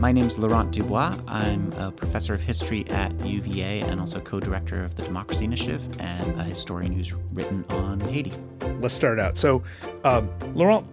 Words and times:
My 0.00 0.12
name 0.12 0.24
is 0.24 0.38
Laurent 0.38 0.70
Dubois. 0.70 1.14
I'm 1.28 1.74
a 1.74 1.92
professor 1.92 2.32
of 2.32 2.40
history 2.40 2.88
at 2.88 3.12
UVA 3.22 3.82
and 3.82 4.00
also 4.00 4.18
co 4.18 4.40
director 4.40 4.82
of 4.82 4.96
the 4.96 5.02
Democracy 5.02 5.44
Initiative 5.44 5.86
and 6.00 6.40
a 6.40 6.42
historian 6.42 6.90
who's 6.90 7.12
written 7.34 7.66
on 7.68 8.00
Haiti. 8.00 8.32
Let's 8.80 8.94
start 8.94 9.20
out. 9.20 9.36
So, 9.36 9.62
um, 10.04 10.30
Laurent, 10.54 10.86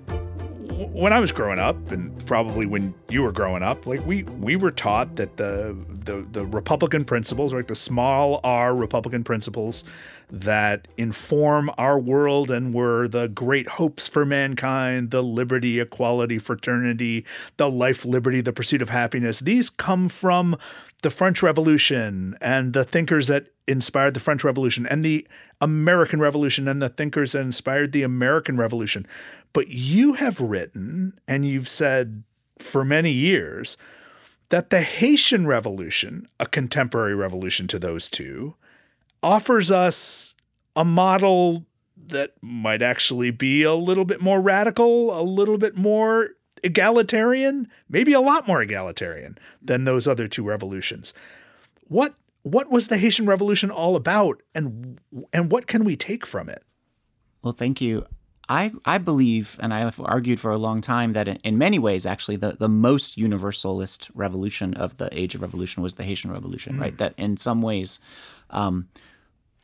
when 0.91 1.13
I 1.13 1.21
was 1.21 1.31
growing 1.31 1.57
up, 1.57 1.89
and 1.93 2.13
probably 2.25 2.65
when 2.65 2.93
you 3.07 3.23
were 3.23 3.31
growing 3.31 3.63
up, 3.63 3.87
like 3.87 4.05
we 4.05 4.23
we 4.23 4.57
were 4.57 4.71
taught 4.71 5.15
that 5.15 5.37
the 5.37 5.81
the 5.87 6.27
the 6.33 6.45
Republican 6.45 7.05
principles, 7.05 7.53
like 7.53 7.67
the 7.67 7.75
small 7.75 8.41
R 8.43 8.75
Republican 8.75 9.23
principles, 9.23 9.85
that 10.29 10.87
inform 10.97 11.71
our 11.77 11.97
world 11.97 12.51
and 12.51 12.73
were 12.73 13.07
the 13.07 13.29
great 13.29 13.67
hopes 13.67 14.07
for 14.07 14.25
mankind, 14.25 15.11
the 15.11 15.23
liberty, 15.23 15.79
equality, 15.79 16.37
fraternity, 16.37 17.25
the 17.55 17.69
life, 17.69 18.03
liberty, 18.03 18.41
the 18.41 18.51
pursuit 18.51 18.81
of 18.81 18.89
happiness. 18.89 19.39
These 19.39 19.69
come 19.69 20.09
from 20.09 20.57
the 21.01 21.09
French 21.09 21.41
Revolution 21.41 22.35
and 22.41 22.73
the 22.73 22.83
thinkers 22.83 23.27
that 23.27 23.47
inspired 23.67 24.13
the 24.13 24.19
French 24.19 24.43
Revolution 24.43 24.85
and 24.87 25.03
the 25.03 25.25
American 25.61 26.19
Revolution 26.19 26.67
and 26.67 26.81
the 26.81 26.89
thinkers 26.89 27.31
that 27.31 27.41
inspired 27.41 27.91
the 27.91 28.03
American 28.03 28.57
Revolution. 28.57 29.07
But 29.53 29.69
you 29.69 30.13
have 30.13 30.39
written 30.41 31.17
and 31.27 31.45
you've 31.45 31.69
said 31.69 32.23
for 32.59 32.83
many 32.83 33.11
years 33.11 33.77
that 34.49 34.69
the 34.69 34.81
Haitian 34.81 35.45
Revolution, 35.45 36.27
a 36.39 36.45
contemporary 36.45 37.15
revolution 37.15 37.67
to 37.67 37.79
those 37.79 38.09
two, 38.09 38.55
offers 39.23 39.71
us 39.71 40.35
a 40.75 40.85
model 40.85 41.65
that 42.07 42.33
might 42.41 42.81
actually 42.81 43.31
be 43.31 43.63
a 43.63 43.73
little 43.73 44.05
bit 44.05 44.21
more 44.21 44.39
radical, 44.39 45.19
a 45.19 45.23
little 45.23 45.57
bit 45.57 45.75
more 45.75 46.29
egalitarian, 46.63 47.67
maybe 47.89 48.13
a 48.13 48.21
lot 48.21 48.47
more 48.47 48.61
egalitarian 48.61 49.37
than 49.61 49.83
those 49.83 50.07
other 50.07 50.27
two 50.27 50.43
revolutions. 50.43 51.13
What 51.87 52.15
what 52.43 52.71
was 52.71 52.87
the 52.87 52.97
Haitian 52.97 53.25
Revolution 53.25 53.69
all 53.69 53.95
about 53.95 54.41
and 54.55 54.99
and 55.33 55.51
what 55.51 55.67
can 55.67 55.83
we 55.83 55.95
take 55.95 56.25
from 56.25 56.49
it? 56.49 56.63
Well, 57.43 57.53
thank 57.53 57.81
you. 57.81 58.05
I, 58.49 58.71
I 58.85 58.97
believe, 58.97 59.57
and 59.61 59.73
I 59.73 59.79
have 59.79 59.99
argued 59.99 60.39
for 60.39 60.51
a 60.51 60.57
long 60.57 60.79
time, 60.79 61.11
that 61.13 61.27
in, 61.27 61.35
in, 61.43 61.57
many 61.57 61.79
ways, 61.79 62.05
actually, 62.05 62.37
the, 62.37 62.55
the 62.57 62.69
most 62.69 63.17
universalist 63.17 64.09
revolution 64.13 64.73
of 64.75 64.95
the 64.95 65.09
age 65.11 65.35
of 65.35 65.41
revolution 65.41 65.83
was 65.83 65.95
the 65.95 66.03
Haitian 66.03 66.31
Revolution, 66.31 66.77
mm. 66.77 66.81
right? 66.81 66.97
That 66.97 67.13
in 67.17 67.35
some 67.35 67.61
ways, 67.61 67.99
um, 68.49 68.87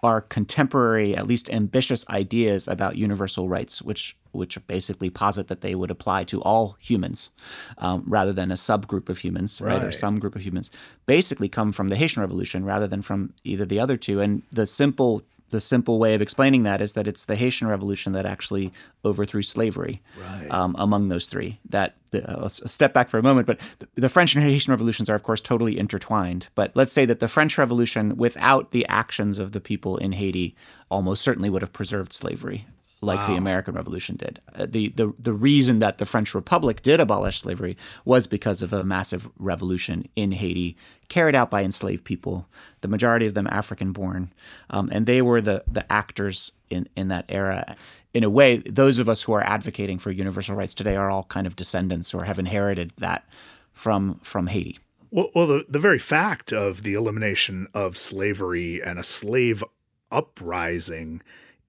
are 0.03 0.21
contemporary, 0.21 1.15
at 1.15 1.25
least 1.25 1.49
ambitious 1.49 2.05
ideas 2.09 2.67
about 2.67 2.97
universal 2.97 3.47
rights, 3.47 3.81
which 3.81 4.15
which 4.33 4.57
basically 4.65 5.11
posit 5.11 5.47
that 5.47 5.61
they 5.61 5.75
would 5.75 5.91
apply 5.91 6.23
to 6.23 6.41
all 6.41 6.75
humans 6.79 7.29
um, 7.77 8.03
rather 8.07 8.33
than 8.33 8.51
a 8.51 8.55
subgroup 8.55 9.07
of 9.07 9.19
humans, 9.19 9.61
right. 9.61 9.77
right, 9.77 9.83
or 9.83 9.91
some 9.91 10.19
group 10.19 10.35
of 10.35 10.43
humans, 10.43 10.71
basically 11.05 11.47
come 11.47 11.71
from 11.71 11.89
the 11.89 11.95
Haitian 11.95 12.21
Revolution 12.21 12.65
rather 12.65 12.87
than 12.87 13.03
from 13.03 13.31
either 13.43 13.63
the 13.63 13.79
other 13.79 13.95
two. 13.95 14.21
And 14.21 14.41
the 14.51 14.65
simple 14.65 15.21
the 15.53 15.61
simple 15.61 15.99
way 15.99 16.15
of 16.15 16.21
explaining 16.21 16.63
that 16.63 16.81
is 16.81 16.93
that 16.93 17.07
it's 17.07 17.25
the 17.25 17.35
Haitian 17.35 17.67
Revolution 17.67 18.11
that 18.13 18.25
actually 18.25 18.73
overthrew 19.05 19.43
slavery 19.43 20.01
right. 20.19 20.47
um, 20.49 20.75
among 20.79 21.07
those 21.07 21.27
three. 21.27 21.59
That 21.69 21.95
the, 22.09 22.27
uh, 22.29 22.41
let's 22.41 22.71
step 22.71 22.91
back 22.91 23.07
for 23.07 23.19
a 23.19 23.23
moment, 23.23 23.45
but 23.45 23.59
the, 23.77 23.87
the, 23.95 24.09
French 24.09 24.35
and 24.35 24.43
Haitian 24.43 24.71
revolutions 24.71 25.09
are 25.09 25.15
of 25.15 25.21
course 25.21 25.39
totally 25.39 25.77
intertwined. 25.77 26.49
But 26.55 26.75
let's 26.75 26.91
say 26.91 27.05
that 27.05 27.19
the 27.19 27.27
French 27.27 27.57
Revolution, 27.57 28.17
without 28.17 28.71
the 28.71 28.85
actions 28.87 29.37
of 29.37 29.51
the 29.51 29.61
people 29.61 29.97
in 29.97 30.13
Haiti, 30.13 30.55
almost 30.89 31.23
certainly 31.23 31.51
would 31.51 31.61
have 31.61 31.71
preserved 31.71 32.11
slavery 32.11 32.65
like 33.03 33.19
wow. 33.19 33.27
the 33.27 33.35
American 33.35 33.75
Revolution 33.75 34.15
did. 34.15 34.39
Uh, 34.55 34.65
the, 34.69 34.89
the 34.89 35.13
the 35.19 35.33
reason 35.33 35.79
that 35.79 35.97
the 35.97 36.05
French 36.05 36.33
Republic 36.33 36.81
did 36.81 36.99
abolish 36.99 37.41
slavery 37.41 37.77
was 38.05 38.27
because 38.27 38.61
of 38.61 38.73
a 38.73 38.83
massive 38.83 39.29
revolution 39.37 40.07
in 40.15 40.31
Haiti 40.31 40.77
carried 41.09 41.35
out 41.35 41.51
by 41.51 41.63
enslaved 41.63 42.03
people, 42.03 42.47
the 42.81 42.87
majority 42.87 43.27
of 43.27 43.33
them 43.33 43.47
African 43.47 43.91
born, 43.91 44.33
um, 44.69 44.89
and 44.91 45.05
they 45.05 45.21
were 45.21 45.41
the 45.41 45.63
the 45.67 45.91
actors 45.91 46.51
in 46.69 46.87
in 46.95 47.09
that 47.09 47.25
era. 47.29 47.75
In 48.13 48.23
a 48.23 48.29
way, 48.29 48.57
those 48.57 48.99
of 48.99 49.09
us 49.09 49.23
who 49.23 49.33
are 49.33 49.43
advocating 49.43 49.97
for 49.97 50.11
universal 50.11 50.55
rights 50.55 50.75
today 50.75 50.95
are 50.95 51.09
all 51.09 51.23
kind 51.23 51.47
of 51.47 51.55
descendants 51.55 52.13
or 52.13 52.23
have 52.23 52.39
inherited 52.39 52.93
that 52.97 53.27
from 53.73 54.19
from 54.23 54.47
Haiti. 54.47 54.79
Well, 55.11 55.29
well 55.35 55.47
the, 55.47 55.65
the 55.67 55.79
very 55.79 55.99
fact 55.99 56.53
of 56.53 56.83
the 56.83 56.93
elimination 56.93 57.67
of 57.73 57.97
slavery 57.97 58.81
and 58.83 58.97
a 58.97 59.03
slave 59.03 59.63
uprising 60.11 61.21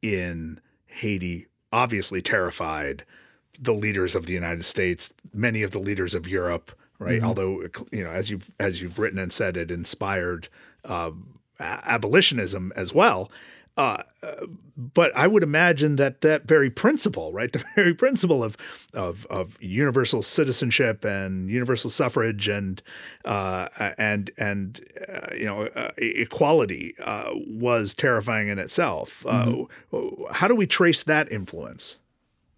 in 0.02 0.60
Haiti 0.94 1.46
obviously 1.72 2.22
terrified 2.22 3.04
the 3.58 3.74
leaders 3.74 4.14
of 4.14 4.26
the 4.26 4.32
United 4.32 4.64
States, 4.64 5.10
many 5.32 5.62
of 5.62 5.70
the 5.70 5.78
leaders 5.78 6.14
of 6.14 6.28
Europe, 6.28 6.72
right? 6.98 7.18
Mm-hmm. 7.18 7.26
Although 7.26 7.68
you 7.92 8.04
know, 8.04 8.10
as 8.10 8.30
you've 8.30 8.50
as 8.58 8.80
you've 8.80 8.98
written 8.98 9.18
and 9.18 9.32
said, 9.32 9.56
it 9.56 9.70
inspired 9.70 10.48
um, 10.84 11.38
abolitionism 11.60 12.72
as 12.76 12.94
well. 12.94 13.30
Uh, 13.76 14.04
but 14.76 15.10
I 15.16 15.26
would 15.26 15.42
imagine 15.42 15.96
that 15.96 16.20
that 16.20 16.46
very 16.46 16.70
principle, 16.70 17.32
right, 17.32 17.52
the 17.52 17.64
very 17.74 17.94
principle 17.94 18.44
of 18.44 18.56
of, 18.94 19.26
of 19.26 19.60
universal 19.60 20.22
citizenship 20.22 21.04
and 21.04 21.50
universal 21.50 21.90
suffrage 21.90 22.48
and 22.48 22.82
uh, 23.24 23.68
and 23.98 24.30
and 24.38 24.80
uh, 25.08 25.34
you 25.34 25.44
know 25.44 25.66
uh, 25.66 25.90
equality 25.98 26.94
uh, 27.02 27.30
was 27.34 27.94
terrifying 27.94 28.48
in 28.48 28.58
itself. 28.58 29.24
Uh, 29.26 29.46
mm-hmm. 29.92 30.32
how 30.32 30.46
do 30.46 30.54
we 30.54 30.66
trace 30.66 31.02
that 31.02 31.30
influence? 31.32 31.98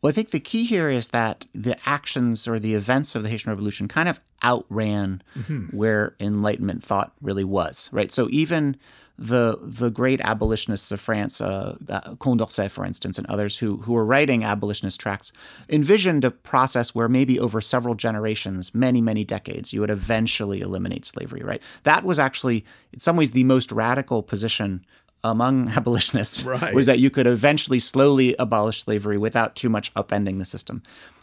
Well, 0.03 0.11
I 0.11 0.13
think 0.13 0.31
the 0.31 0.41
key 0.41 0.65
here 0.65 0.91
is 0.91 1.09
that 1.09 1.47
the 1.53 1.77
actions 1.89 2.47
or 2.47 2.59
the 2.59 2.75
events 2.75 3.15
of 3.15 3.23
the 3.23 3.29
Haitian 3.31 3.51
Revolution 3.51 3.89
kind 3.89 4.09
of 4.09 4.21
outran 4.45 5.23
mm-hmm. 5.37 5.77
where 5.77 6.15
Enlightenment 6.21 6.85
thought 6.85 7.13
really 7.23 7.45
was, 7.45 7.89
right? 7.93 8.13
So 8.13 8.29
even 8.31 8.77
the 9.19 9.59
the 9.63 9.91
great 9.91 10.21
abolitionists 10.21 10.93
of 10.93 11.01
France, 11.01 11.41
uh, 11.41 11.77
Condorcet, 12.19 12.71
for 12.71 12.85
instance, 12.85 13.19
and 13.19 13.27
others 13.29 13.57
who 13.57 13.79
who 13.79 13.93
were 13.93 14.05
writing 14.05 14.45
abolitionist 14.45 15.01
tracts, 15.01 15.33
envisioned 15.69 16.25
a 16.25 16.31
process 16.31 16.95
where 16.95 17.09
maybe 17.09 17.41
over 17.41 17.61
several 17.61 17.95
generations, 17.95 18.75
many 18.75 19.01
many 19.01 19.25
decades, 19.25 19.73
you 19.73 19.81
would 19.81 19.91
eventually 19.91 20.61
eliminate 20.61 21.05
slavery. 21.05 21.43
Right? 21.43 21.63
That 21.85 22.05
was 22.05 22.19
actually, 22.19 22.65
in 22.93 23.01
some 23.01 23.17
ways, 23.17 23.33
the 23.33 23.45
most 23.45 23.73
radical 23.73 24.23
position 24.23 24.85
among 25.25 25.69
abolitionists 25.77 26.45
right. 26.45 26.75
was 26.75 26.87
that 26.87 26.99
you 26.99 27.11
could 27.11 27.27
eventually 27.27 27.81
slowly 27.81 28.37
abolish 28.39 28.85
slavery 28.85 29.17
without 29.17 29.57
too 29.57 29.71
much 29.71 29.93
upending 29.95 30.39
the 30.39 30.45
system. 30.45 30.83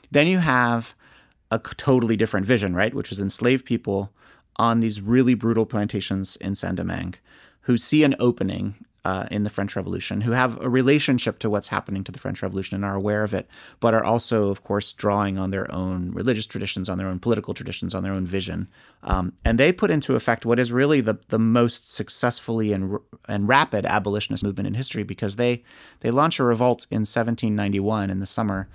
Then 0.10 0.28
you 0.28 0.40
have 0.40 0.96
a 1.52 1.60
totally 1.60 2.18
different 2.18 2.46
vision, 2.48 2.76
right, 2.76 2.94
which 2.94 3.10
was 3.10 3.20
enslaved 3.20 3.66
people 3.66 4.12
on 4.56 4.80
these 4.80 5.02
really 5.02 5.36
brutal 5.36 5.66
plantations 5.66 6.36
in 6.38 6.56
Saint-Domingue 6.56 7.16
who 7.64 7.78
see 7.78 8.04
an 8.04 8.16
opening 8.20 8.76
uh, 9.06 9.28
in 9.30 9.44
the 9.44 9.50
French 9.50 9.76
Revolution, 9.76 10.22
who 10.22 10.32
have 10.32 10.60
a 10.62 10.70
relationship 10.70 11.38
to 11.40 11.50
what's 11.50 11.68
happening 11.68 12.06
to 12.06 12.12
the 12.12 12.20
French 12.20 12.42
Revolution 12.42 12.76
and 12.76 12.86
are 12.86 12.96
aware 12.96 13.24
of 13.24 13.34
it, 13.34 13.50
but 13.82 13.94
are 13.94 14.04
also, 14.04 14.50
of 14.50 14.64
course, 14.64 14.94
drawing 14.94 15.38
on 15.38 15.52
their 15.52 15.70
own 15.74 16.12
religious 16.14 16.46
traditions, 16.46 16.88
on 16.88 16.98
their 16.98 17.08
own 17.08 17.20
political 17.20 17.54
traditions, 17.54 17.94
on 17.94 18.04
their 18.04 18.14
own 18.14 18.26
vision. 18.26 18.70
Um, 19.04 19.34
and 19.44 19.60
they 19.60 19.74
put 19.74 19.92
into 19.92 20.16
effect 20.16 20.46
what 20.46 20.58
is 20.58 20.72
really 20.72 21.02
the, 21.02 21.20
the 21.28 21.40
most 21.40 21.94
successfully 21.94 22.72
and, 22.72 22.98
and 23.28 23.48
rapid 23.48 23.86
abolitionist 23.86 24.44
movement 24.44 24.68
in 24.68 24.74
history 24.74 25.04
because 25.04 25.36
they, 25.36 25.64
they 26.00 26.12
launch 26.12 26.40
a 26.40 26.44
revolt 26.46 26.88
in 26.90 27.02
1791 27.02 28.10
in 28.10 28.20
the 28.20 28.26
summer 28.26 28.70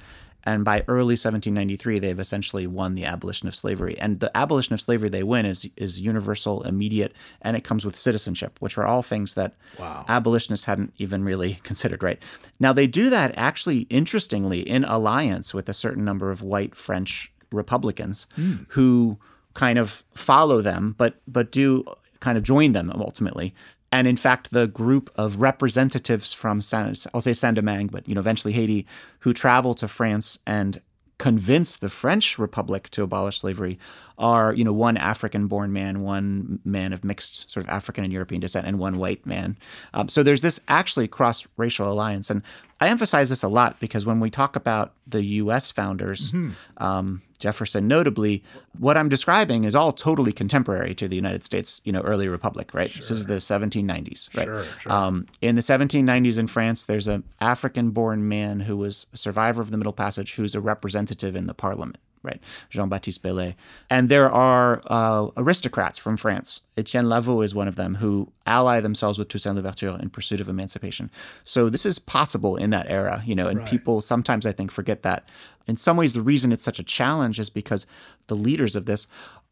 and 0.45 0.65
by 0.65 0.85
early 0.89 1.13
1793, 1.13 1.99
they've 1.99 2.19
essentially 2.19 2.67
won 2.67 2.95
the 2.95 3.05
abolition 3.05 3.49
of 3.49 3.57
slavery. 3.57 3.99
And 3.99 4.21
the 4.21 4.35
abolition 4.37 4.73
of 4.73 4.81
slavery 4.81 5.09
they 5.09 5.23
win 5.23 5.45
is 5.45 5.69
is 5.77 6.01
universal, 6.01 6.63
immediate, 6.63 7.13
and 7.43 7.57
it 7.57 7.65
comes 7.65 7.85
with 7.85 7.99
citizenship, 7.99 8.57
which 8.61 8.79
are 8.79 8.85
all 8.85 9.03
things 9.03 9.35
that 9.35 9.55
wow. 9.79 10.05
abolitionists 10.09 10.65
hadn't 10.65 10.95
even 10.99 11.25
really 11.25 11.55
considered. 11.65 12.03
Right 12.03 12.23
now, 12.61 12.73
they 12.73 12.87
do 12.87 13.11
that 13.11 13.37
actually, 13.37 13.81
interestingly, 13.91 14.61
in 14.61 14.85
alliance 14.85 15.53
with 15.53 15.69
a 15.69 15.75
certain 15.75 16.05
number 16.05 16.31
of 16.31 16.43
white 16.43 16.75
French 16.75 17.33
Republicans 17.51 18.27
mm. 18.37 18.65
who 18.69 19.19
kind 19.55 19.79
of 19.79 20.05
follow 20.15 20.63
them, 20.63 20.95
but 20.99 21.21
but 21.27 21.51
do 21.51 21.85
kind 22.21 22.39
of 22.39 22.45
join 22.45 22.73
them 22.73 22.91
ultimately 22.95 23.55
and 23.91 24.07
in 24.07 24.17
fact, 24.17 24.51
the 24.51 24.67
group 24.67 25.11
of 25.17 25.41
representatives 25.41 26.33
from 26.33 26.61
San, 26.61 26.95
I'll 27.15 27.21
say 27.21 27.33
Saint-Domingue, 27.33 27.89
but 27.89 28.09
you 28.09 28.15
know, 28.15 28.21
eventually 28.21 28.53
Haiti, 28.53 28.87
who 29.21 29.33
travel 29.33 29.75
to 29.77 29.89
France 29.89 30.39
and 30.47 30.81
convince 31.19 31.79
the 31.79 31.89
French 31.89 32.39
Republic 32.39 32.89
to 32.91 33.03
abolish 33.03 33.41
slavery 33.41 33.79
are, 34.19 34.55
you 34.55 34.63
know, 34.63 34.73
one 34.73 34.97
African-born 34.97 35.73
man, 35.73 36.03
one 36.03 36.61
man 36.65 36.93
of 36.93 37.03
mixed 37.03 37.51
sort 37.51 37.65
of 37.65 37.71
African 37.71 38.05
and 38.05 38.13
European 38.13 38.41
descent, 38.41 38.67
and 38.67 38.79
one 38.79 38.99
white 38.99 39.25
man. 39.27 39.57
Um, 39.95 40.09
so 40.09 40.23
there's 40.23 40.43
this 40.43 40.61
actually 40.69 41.09
cross-racial 41.09 41.91
alliance, 41.91 42.31
and 42.31 42.43
I 42.81 42.89
emphasize 42.89 43.29
this 43.29 43.43
a 43.43 43.49
lot 43.49 43.81
because 43.81 44.07
when 44.07 44.21
we 44.21 44.31
talk 44.31 44.55
about 44.55 44.93
the 45.07 45.23
U.S. 45.25 45.73
founders, 45.73 46.31
mm-hmm. 46.31 46.53
um, 46.83 47.23
Jefferson 47.39 47.89
notably, 47.89 48.45
what 48.79 48.97
I'm 48.97 49.09
describing 49.09 49.65
is 49.65 49.75
all 49.75 49.93
totally 49.93 50.33
contemporary 50.33 50.95
to 50.95 51.09
the 51.09 51.17
United 51.17 51.43
States, 51.43 51.81
you 51.85 51.93
know, 51.93 52.01
early 52.03 52.29
republic, 52.29 52.73
right? 52.75 52.91
Sure. 52.91 53.01
This 53.01 53.11
is 53.11 53.25
the 53.27 53.35
1790s, 53.35 54.37
right? 54.37 54.45
Sure, 54.45 54.65
sure. 54.81 54.93
Um, 54.93 55.27
in 55.41 55.57
the 55.57 55.63
1790s 55.63 56.39
in 56.39 56.47
France, 56.47 56.85
there's 56.85 57.09
an 57.09 57.25
African-born 57.41 58.29
man 58.29 58.61
who 58.61 58.77
was 58.77 59.07
a 59.13 59.17
survivor 59.17 59.61
of 59.61 59.73
the 59.73 59.77
Middle 59.77 59.93
Passage, 59.93 60.35
who's 60.35 60.55
a 60.55 60.61
representative 60.61 61.35
in 61.35 61.47
the 61.47 61.55
Parliament 61.55 61.99
right? 62.23 62.41
Jean 62.71 62.89
Baptiste 62.89 63.23
Belley. 63.23 63.57
And 63.91 64.09
there 64.09 64.31
are 64.31 64.83
uh, 64.87 65.29
aristocrats 65.37 65.99
from 65.99 66.17
France. 66.17 66.63
Etienne 66.77 67.09
Laveaux 67.09 67.41
is 67.43 67.55
one 67.55 67.69
of 67.69 67.77
them 67.77 67.95
who 67.97 68.31
ally 68.47 68.81
themselves 68.81 69.19
with 69.19 69.29
Toussaint 69.29 69.57
Louverture 69.57 69.99
in 70.01 70.11
pursuit 70.11 70.41
of 70.41 70.49
emancipation. 70.49 71.11
So 71.45 71.69
this 71.71 71.87
is 71.87 71.99
possible 71.99 72.57
in 72.57 72.71
that 72.71 72.87
era, 72.89 73.23
you 73.25 73.35
know, 73.35 73.49
and 73.49 73.61
Right. 73.61 73.69
people 73.69 74.01
sometimes 74.01 74.47
I 74.47 74.53
think 74.53 74.71
forget 74.71 75.03
that. 75.03 75.29
In 75.67 75.77
some 75.77 75.97
ways, 75.97 76.15
the 76.15 76.23
reason 76.23 76.51
it's 76.53 76.65
such 76.65 76.79
a 76.79 76.83
challenge 76.85 77.39
is 77.39 77.51
because 77.51 77.87
the 78.29 78.35
leaders 78.37 78.75
of 78.75 78.87
this, 78.87 79.07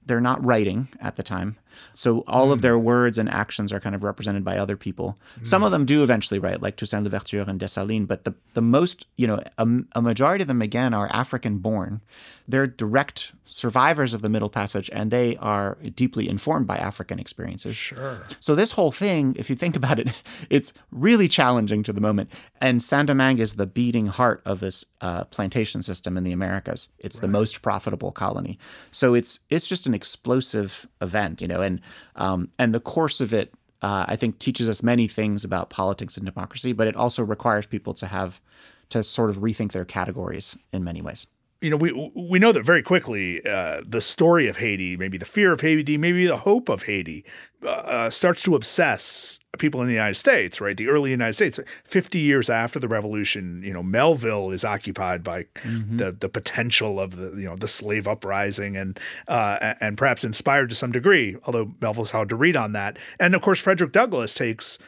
they're 0.05 0.21
not 0.21 0.43
writing 0.45 0.89
at 1.01 1.17
the 1.17 1.23
time. 1.23 1.57
So 1.93 2.25
all 2.27 2.53
of 2.53 2.63
their 2.63 2.79
words 2.79 3.19
and 3.19 3.29
actions 3.29 3.73
are 3.73 3.81
kind 3.81 3.95
of 3.95 4.05
represented 4.05 4.45
by 4.45 4.59
other 4.59 4.77
people. 4.77 5.19
Some 5.43 5.63
of 5.63 5.73
them 5.73 5.85
do 5.85 6.03
eventually 6.03 6.39
write, 6.39 6.63
like 6.63 6.77
Toussaint 6.77 7.05
Louverture 7.05 7.45
and 7.47 7.61
Dessalines, 7.61 8.07
but 8.07 8.25
the, 8.25 8.35
the 8.55 8.63
most, 8.63 9.07
you 9.17 9.27
know, 9.27 9.41
a, 9.59 9.69
a 9.93 10.03
majority 10.03 10.43
of 10.43 10.49
them, 10.49 10.63
again, 10.63 10.95
are 10.95 11.09
African 11.13 11.59
born. 11.59 12.01
They're 12.49 12.67
direct 12.67 13.33
survivors 13.45 14.15
of 14.15 14.23
the 14.23 14.29
Middle 14.29 14.49
Passage, 14.49 14.89
and 14.93 15.11
they 15.11 15.37
are 15.39 15.79
deeply 15.95 16.29
informed 16.29 16.67
by 16.67 16.77
African 16.77 17.19
experiences. 17.19 17.77
Sure. 17.77 18.19
So 18.41 18.55
this 18.55 18.73
whole 18.73 18.93
thing, 18.93 19.35
if 19.39 19.51
you 19.51 19.57
think 19.57 19.77
about 19.81 19.99
it, 19.99 20.09
it's 20.51 20.73
really 20.91 21.29
challenging 21.29 21.83
to 21.85 21.93
the 21.93 22.01
moment. 22.01 22.31
And 22.61 22.83
Saint-Domingue 22.83 23.39
is 23.39 23.55
the 23.55 23.67
beating 23.67 24.07
heart 24.07 24.43
of 24.45 24.61
this 24.61 24.85
uh, 25.01 25.25
plantation 25.25 25.83
system 25.83 26.17
in 26.17 26.25
the 26.25 26.33
Americas. 26.33 26.89
It's 26.99 27.21
the 27.21 27.29
most 27.29 27.63
profitable 27.63 28.13
colony. 28.13 28.59
So 28.91 29.15
it's 29.15 29.41
it's 29.51 29.67
just 29.67 29.87
an 29.87 29.95
explosive 29.95 30.87
event, 31.01 31.43
you 31.43 31.49
know, 31.49 31.61
and 31.67 31.81
um, 32.17 32.49
and 32.59 32.75
the 32.75 32.81
course 32.81 33.21
of 33.21 33.35
it, 33.35 33.53
uh, 33.83 34.07
I 34.09 34.17
think, 34.17 34.39
teaches 34.39 34.69
us 34.69 34.83
many 34.83 35.09
things 35.09 35.45
about 35.45 35.71
politics 35.71 36.17
and 36.17 36.25
democracy, 36.25 36.73
but 36.73 36.87
it 36.87 36.97
also 36.97 37.23
requires 37.23 37.67
people 37.67 37.93
to 37.95 38.07
have 38.07 38.41
to 38.89 39.03
sort 39.03 39.31
of 39.31 39.39
rethink 39.39 39.73
their 39.73 39.85
categories 39.85 40.57
in 40.73 40.85
many 40.85 41.03
ways. 41.03 41.27
You 41.67 41.71
know, 41.71 41.77
we 41.77 42.13
we 42.15 42.39
know 42.39 42.53
that 42.53 42.65
very 42.65 42.83
quickly. 42.83 43.45
Uh, 43.45 43.83
the 43.85 44.01
story 44.01 44.47
of 44.47 44.57
Haiti, 44.57 44.97
maybe 44.97 45.19
the 45.19 45.25
fear 45.25 45.53
of 45.53 45.61
Haiti, 45.61 45.99
maybe 45.99 46.25
the 46.25 46.37
hope 46.37 46.69
of 46.69 46.85
Haiti, 46.85 47.25
uh, 47.67 48.09
starts 48.09 48.45
to 48.45 48.55
obsess 48.55 49.41
people 49.59 49.81
in 49.81 49.89
the 49.89 49.95
United 49.95 50.15
States. 50.15 50.61
Right, 50.61 50.77
the 50.77 50.87
early 50.87 51.11
United 51.11 51.33
States, 51.33 51.59
fifty 51.83 52.21
years 52.21 52.49
after 52.49 52.79
the 52.79 52.87
Revolution, 52.87 53.63
you 53.65 53.73
know, 53.73 53.83
Melville 53.83 54.53
is 54.53 54.65
occupied 54.65 55.25
by 55.25 55.47
the 55.65 56.13
the 56.13 56.29
potential 56.29 57.01
of 57.01 57.17
the 57.17 57.33
you 57.33 57.47
know 57.47 57.57
the 57.57 57.67
slave 57.67 58.07
uprising 58.07 58.77
and 58.77 59.01
uh, 59.27 59.75
and 59.81 59.99
perhaps 59.99 60.23
inspired 60.23 60.69
to 60.69 60.77
some 60.77 60.93
degree, 60.93 61.37
although 61.47 61.75
Melville's 61.81 62.13
hard 62.13 62.29
to 62.29 62.37
read 62.37 62.57
on 62.57 62.75
that. 62.75 62.97
And 63.19 63.35
of 63.35 63.43
course, 63.43 63.61
Frederick 63.61 63.91
Douglass 63.91 64.35
takes 64.35 64.79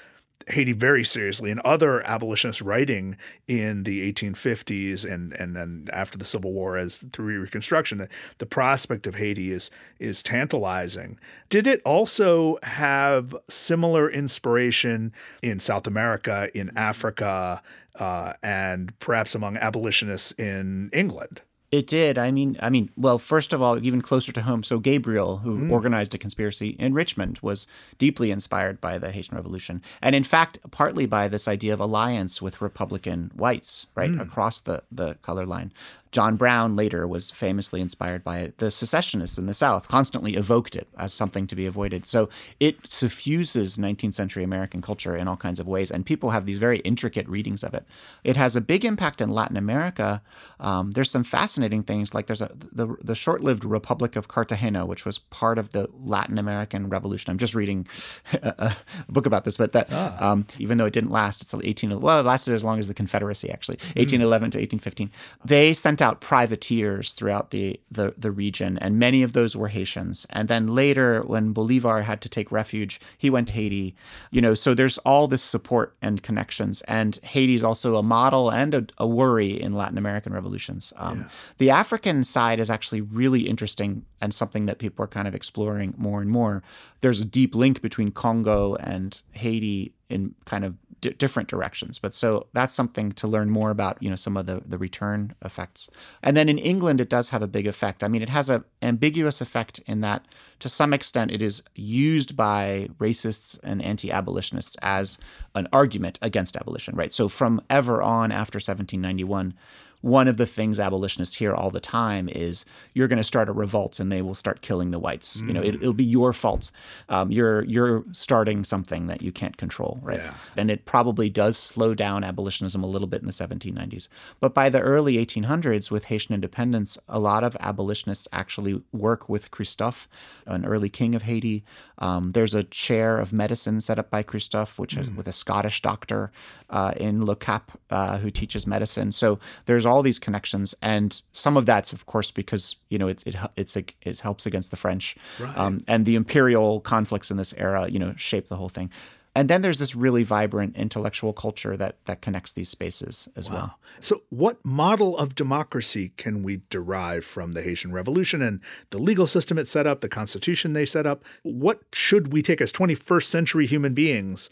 Haiti 0.47 0.73
very 0.73 1.05
seriously, 1.05 1.51
and 1.51 1.61
other 1.61 2.07
abolitionists 2.07 2.63
writing 2.63 3.17
in 3.47 3.83
the 3.83 4.13
1850s 4.13 5.05
and 5.05 5.33
and 5.35 5.57
then 5.57 5.89
after 5.93 6.17
the 6.17 6.25
Civil 6.25 6.53
War 6.53 6.77
as 6.77 6.99
through 7.13 7.41
Reconstruction, 7.41 7.99
the, 7.99 8.09
the 8.39 8.47
prospect 8.47 9.07
of 9.07 9.15
Haiti 9.15 9.53
is 9.53 9.71
is 9.99 10.23
tantalizing. 10.23 11.19
Did 11.49 11.67
it 11.67 11.83
also 11.85 12.59
have 12.63 13.35
similar 13.49 14.11
inspiration 14.11 15.13
in 15.43 15.59
South 15.59 15.87
America, 15.87 16.49
in 16.55 16.77
Africa, 16.77 17.63
uh, 17.97 18.33
and 18.43 18.99
perhaps 19.01 19.35
among 19.35 19.57
abolitionists 19.57 20.33
in 20.33 20.91
England? 20.93 21.43
It 21.71 21.87
did. 21.87 22.17
I 22.17 22.31
mean, 22.31 22.57
I 22.61 22.71
mean, 22.71 22.89
well, 22.97 23.19
first 23.19 23.53
of 23.53 23.61
all, 23.61 23.85
even 23.85 24.01
closer 24.01 24.33
to 24.33 24.41
home. 24.41 24.63
So 24.63 24.79
Gabriel, 24.79 25.37
who 25.37 25.59
mm. 25.59 25.71
organized 25.71 26.15
a 26.15 26.19
conspiracy 26.19 26.71
in 26.79 26.95
Richmond, 26.95 27.39
was 27.43 27.67
deeply 27.99 28.31
inspired 28.31 28.81
by 28.81 28.97
the 28.97 29.11
Haitian 29.11 29.37
Revolution, 29.37 29.83
and 30.01 30.15
in 30.15 30.25
fact, 30.25 30.59
partly 30.71 31.05
by 31.05 31.29
this 31.29 31.47
idea 31.47 31.75
of 31.75 31.81
alliance 31.81 32.41
with 32.41 32.63
Republican 32.63 33.31
whites, 33.35 33.87
right 33.95 34.11
mm. 34.11 34.21
across 34.21 34.61
the 34.61 34.83
the 34.91 35.17
color 35.17 35.45
line. 35.45 35.71
John 36.11 36.37
Brown 36.37 36.77
later 36.77 37.07
was 37.07 37.31
famously 37.31 37.81
inspired 37.81 38.25
by 38.25 38.39
it. 38.39 38.59
The 38.59 38.71
secessionists 38.71 39.39
in 39.39 39.47
the 39.47 39.55
South 39.55 39.89
constantly 39.89 40.35
evoked 40.35 40.75
it 40.75 40.89
as 40.99 41.13
something 41.13 41.47
to 41.47 41.57
be 41.57 41.67
avoided. 41.67 42.07
So 42.07 42.29
it 42.61 42.87
suffuses 42.87 43.77
19th 43.77 44.15
century 44.15 44.43
American 44.43 44.81
culture 44.81 45.15
in 45.15 45.29
all 45.29 45.37
kinds 45.37 45.61
of 45.61 45.69
ways, 45.69 45.91
and 45.91 46.07
people 46.07 46.31
have 46.31 46.47
these 46.47 46.59
very 46.59 46.79
intricate 46.79 47.29
readings 47.29 47.63
of 47.63 47.75
it. 47.75 47.85
It 48.25 48.37
has 48.37 48.57
a 48.57 48.61
big 48.61 48.85
impact 48.85 49.21
in 49.21 49.29
Latin 49.29 49.57
America. 49.57 50.23
Um, 50.61 50.93
there's 50.93 51.11
some 51.11 51.25
fascinating 51.25 51.83
things, 51.83 52.15
like 52.15 52.27
there's 52.27 52.43
a 52.43 52.51
the, 52.73 52.97
the 53.03 53.15
short-lived 53.15 53.65
Republic 53.65 54.17
of 54.17 54.29
Cartagena, 54.29 54.87
which 54.87 55.05
was 55.05 55.19
part 55.19 55.59
of 55.59 55.73
the 55.73 55.89
Latin 56.05 56.39
American 56.39 56.89
Revolution. 56.89 57.31
I'm 57.31 57.39
just 57.39 57.55
reading 57.55 57.87
a, 58.33 58.75
a 59.09 59.13
book 59.13 59.27
about 59.27 59.45
this, 59.45 59.57
but 59.57 59.73
that 59.73 59.93
um, 59.93 60.47
even 60.59 60.79
though 60.79 60.87
it 60.87 60.93
didn't 60.93 61.11
last, 61.11 61.43
it's 61.43 61.55
18 61.55 62.01
well, 62.01 62.21
it 62.21 62.27
lasted 62.27 62.55
as 62.55 62.65
long 62.65 62.79
as 62.79 62.89
the 62.89 62.95
Confederacy 62.95 63.51
actually, 63.51 63.77
1811 63.97 64.51
to 64.53 64.59
1815. 64.59 65.11
They 65.45 65.75
sent 65.75 65.98
out 66.03 66.21
privateers 66.21 67.13
throughout 67.13 67.51
the, 67.51 67.81
the 67.91 68.15
the 68.19 68.31
region, 68.31 68.79
and 68.79 68.99
many 68.99 69.23
of 69.23 69.33
those 69.33 69.57
were 69.57 69.69
Haitians. 69.69 70.27
And 70.31 70.49
then 70.49 70.69
later, 70.69 71.23
when 71.23 71.53
Bolivar 71.53 72.03
had 72.03 72.21
to 72.21 72.29
take 72.29 72.53
refuge, 72.53 73.01
he 73.19 73.31
went 73.31 73.49
to 73.49 73.55
Haiti. 73.55 73.95
You 74.31 74.41
know, 74.41 74.55
so 74.55 74.75
there's 74.75 74.99
all 74.99 75.29
this 75.29 75.43
support 75.43 75.97
and 76.03 76.23
connections, 76.23 76.83
and 76.83 77.19
Haiti 77.23 77.55
is 77.55 77.63
also 77.63 77.97
a 77.97 78.03
model 78.03 78.51
and 78.51 78.75
a, 78.75 78.87
a 78.99 79.07
worry 79.07 79.61
in 79.61 79.75
Latin 79.75 79.99
American 79.99 80.33
revolutions. 80.33 80.93
Um, 80.97 81.29
The 81.59 81.71
African 81.71 82.25
side 82.25 82.61
is 82.61 82.71
actually 82.71 83.01
really 83.01 83.49
interesting 83.49 84.05
and 84.21 84.35
something 84.35 84.67
that 84.67 84.79
people 84.79 85.05
are 85.05 85.09
kind 85.09 85.29
of 85.29 85.35
exploring 85.35 85.95
more 85.97 86.21
and 86.21 86.31
more. 86.31 86.63
There's 87.01 87.21
a 87.21 87.25
deep 87.25 87.55
link 87.55 87.81
between 87.83 88.11
Congo 88.11 88.75
and 88.77 89.21
Haiti 89.33 89.93
in 90.09 90.35
kind 90.45 90.65
of 90.65 90.75
di 91.01 91.11
different 91.11 91.49
directions. 91.49 91.99
But 91.99 92.15
so 92.15 92.47
that's 92.53 92.75
something 92.75 93.13
to 93.13 93.29
learn 93.29 93.51
more 93.51 93.71
about, 93.71 94.03
you 94.03 94.11
know, 94.11 94.17
some 94.17 94.37
of 94.37 94.47
the, 94.47 94.63
the 94.67 94.79
return 94.79 95.35
effects. 95.45 95.91
And 96.23 96.37
then 96.37 96.49
in 96.49 96.59
England, 96.59 97.01
it 97.01 97.09
does 97.09 97.31
have 97.31 97.43
a 97.43 97.49
big 97.49 97.67
effect. 97.67 98.05
I 98.05 98.09
mean, 98.09 98.23
it 98.23 98.29
has 98.29 98.51
an 98.51 98.65
ambiguous 98.83 99.41
effect 99.41 99.81
in 99.87 100.01
that 100.03 100.25
to 100.61 100.69
some 100.69 100.93
extent 100.93 101.31
it 101.31 101.43
is 101.43 101.63
used 101.75 102.37
by 102.37 102.89
racists 102.99 103.59
and 103.63 103.83
anti 103.83 104.11
abolitionists 104.11 104.77
as 104.83 105.19
an 105.55 105.69
argument 105.73 106.19
against 106.23 106.57
abolition, 106.57 106.97
right? 106.97 107.13
So 107.13 107.29
from 107.29 107.61
ever 107.71 108.03
on 108.03 108.33
after 108.33 108.57
1791, 108.57 109.55
one 110.01 110.29
of 110.29 110.37
the 110.37 110.47
things 110.47 110.79
abolitionists 110.79 111.35
hear 111.35 111.55
all 111.55 111.71
the 111.71 111.81
time 111.81 112.29
is 112.29 112.65
you're 112.95 113.09
going 113.09 113.19
to 113.19 113.25
start 113.25 113.49
a 113.49 113.53
revolt 113.53 113.99
and 113.99 114.13
they 114.13 114.23
will 114.23 114.35
start 114.35 114.63
killing 114.63 114.91
the 114.91 114.99
whites. 114.99 115.41
You 115.41 115.53
know, 115.53 115.63
it, 115.63 115.81
will 115.81 115.93
be 115.93 116.05
your 116.05 116.33
fault. 116.33 116.71
Um, 117.09 117.33
you're 117.33 117.65
you're 117.65 118.05
starting 118.13 118.65
something 118.65 119.09
that 119.09 119.23
you 119.23 119.33
can't 119.33 119.57
control, 119.57 119.99
right? 120.03 120.21
Yeah. 120.21 120.35
And 120.57 120.71
it 120.71 120.85
probably 120.85 121.29
does 121.29 121.57
slow 121.57 121.95
down 121.95 122.23
abolitionism 122.23 122.83
a 122.83 122.87
little 122.87 123.09
bit 123.09 123.21
in 123.21 123.27
the 123.27 123.33
1790s. 123.33 124.09
But 124.41 124.55
by 124.55 124.69
the 124.69 124.81
early 124.81 125.15
1800s, 125.25 125.91
with 125.91 126.05
Haitian 126.05 126.35
independence, 126.35 126.99
a 127.09 127.19
lot 127.19 127.43
of 127.43 127.57
abolitionists 127.61 128.29
actually 128.33 128.81
work 128.93 129.29
with 129.29 129.51
Christophe, 129.51 130.09
an 130.47 130.65
early 130.65 130.91
king 130.91 131.15
of 131.15 131.23
Haiti. 131.23 131.65
Um, 131.99 132.33
there's 132.33 132.55
a 132.55 132.65
chair 132.65 133.19
of 133.19 133.33
medicine 133.33 133.81
set 133.81 133.99
up 133.99 134.11
by 134.11 134.23
Christophe, 134.23 134.79
which 134.79 134.97
is 134.97 135.11
with 135.11 135.27
a 135.27 135.33
Scottish 135.33 135.83
doctor 135.83 136.31
uh, 136.71 136.93
in 136.97 137.25
Le 137.25 137.35
Cap 137.35 137.73
uh, 137.91 138.19
who 138.19 138.31
teaches 138.31 138.67
medicine. 138.67 139.11
So 139.13 139.39
there's 139.67 139.87
all 139.89 140.03
these 140.03 140.19
connections, 140.19 140.75
and 140.83 141.23
some 141.33 141.57
of 141.57 141.67
that's, 141.67 141.93
of 141.93 142.07
course, 142.07 142.31
because 142.31 142.77
you 142.91 142.99
know 142.99 143.09
it 143.09 143.23
it 143.27 143.37
it's 143.57 143.77
a, 143.77 143.85
it 144.03 144.21
helps 144.21 144.47
against 144.47 144.71
the 144.71 144.77
French, 144.77 145.17
um, 145.57 145.81
and 145.89 146.05
the 146.05 146.15
imperial 146.15 146.81
conflicts 146.81 147.31
in 147.31 147.37
this 147.37 147.55
era, 147.55 147.89
you 147.89 147.99
know, 147.99 148.15
shape 148.17 148.49
the 148.49 148.57
whole 148.57 148.69
thing. 148.69 148.91
And 149.39 149.49
then 149.49 149.63
there's 149.63 149.79
this 149.79 149.95
really 149.95 150.25
vibrant 150.25 150.77
intellectual 150.77 151.33
culture 151.33 151.77
that 151.77 152.05
that 152.07 152.23
connects 152.23 152.55
these 152.55 152.69
spaces 152.69 153.29
as 153.37 153.49
well. 153.49 153.79
So, 154.01 154.23
what 154.31 154.59
model 154.65 155.17
of 155.17 155.37
democracy 155.37 156.13
can 156.17 156.43
we 156.43 156.63
derive 156.71 157.25
from 157.25 157.53
the 157.53 157.63
Haitian 157.63 157.93
Revolution 157.93 158.43
and 158.43 158.61
the 158.91 158.99
legal 158.99 159.29
system 159.29 159.57
it 159.57 159.69
set 159.69 159.87
up, 159.87 160.01
the 160.01 160.09
constitution 160.09 160.73
they 160.73 160.87
set 160.87 161.07
up? 161.07 161.25
What 161.45 161.83
should 161.93 162.33
we 162.33 162.43
take 162.43 162.61
as 162.61 162.73
21st 162.73 163.23
century 163.25 163.67
human 163.67 163.95
beings? 163.95 164.51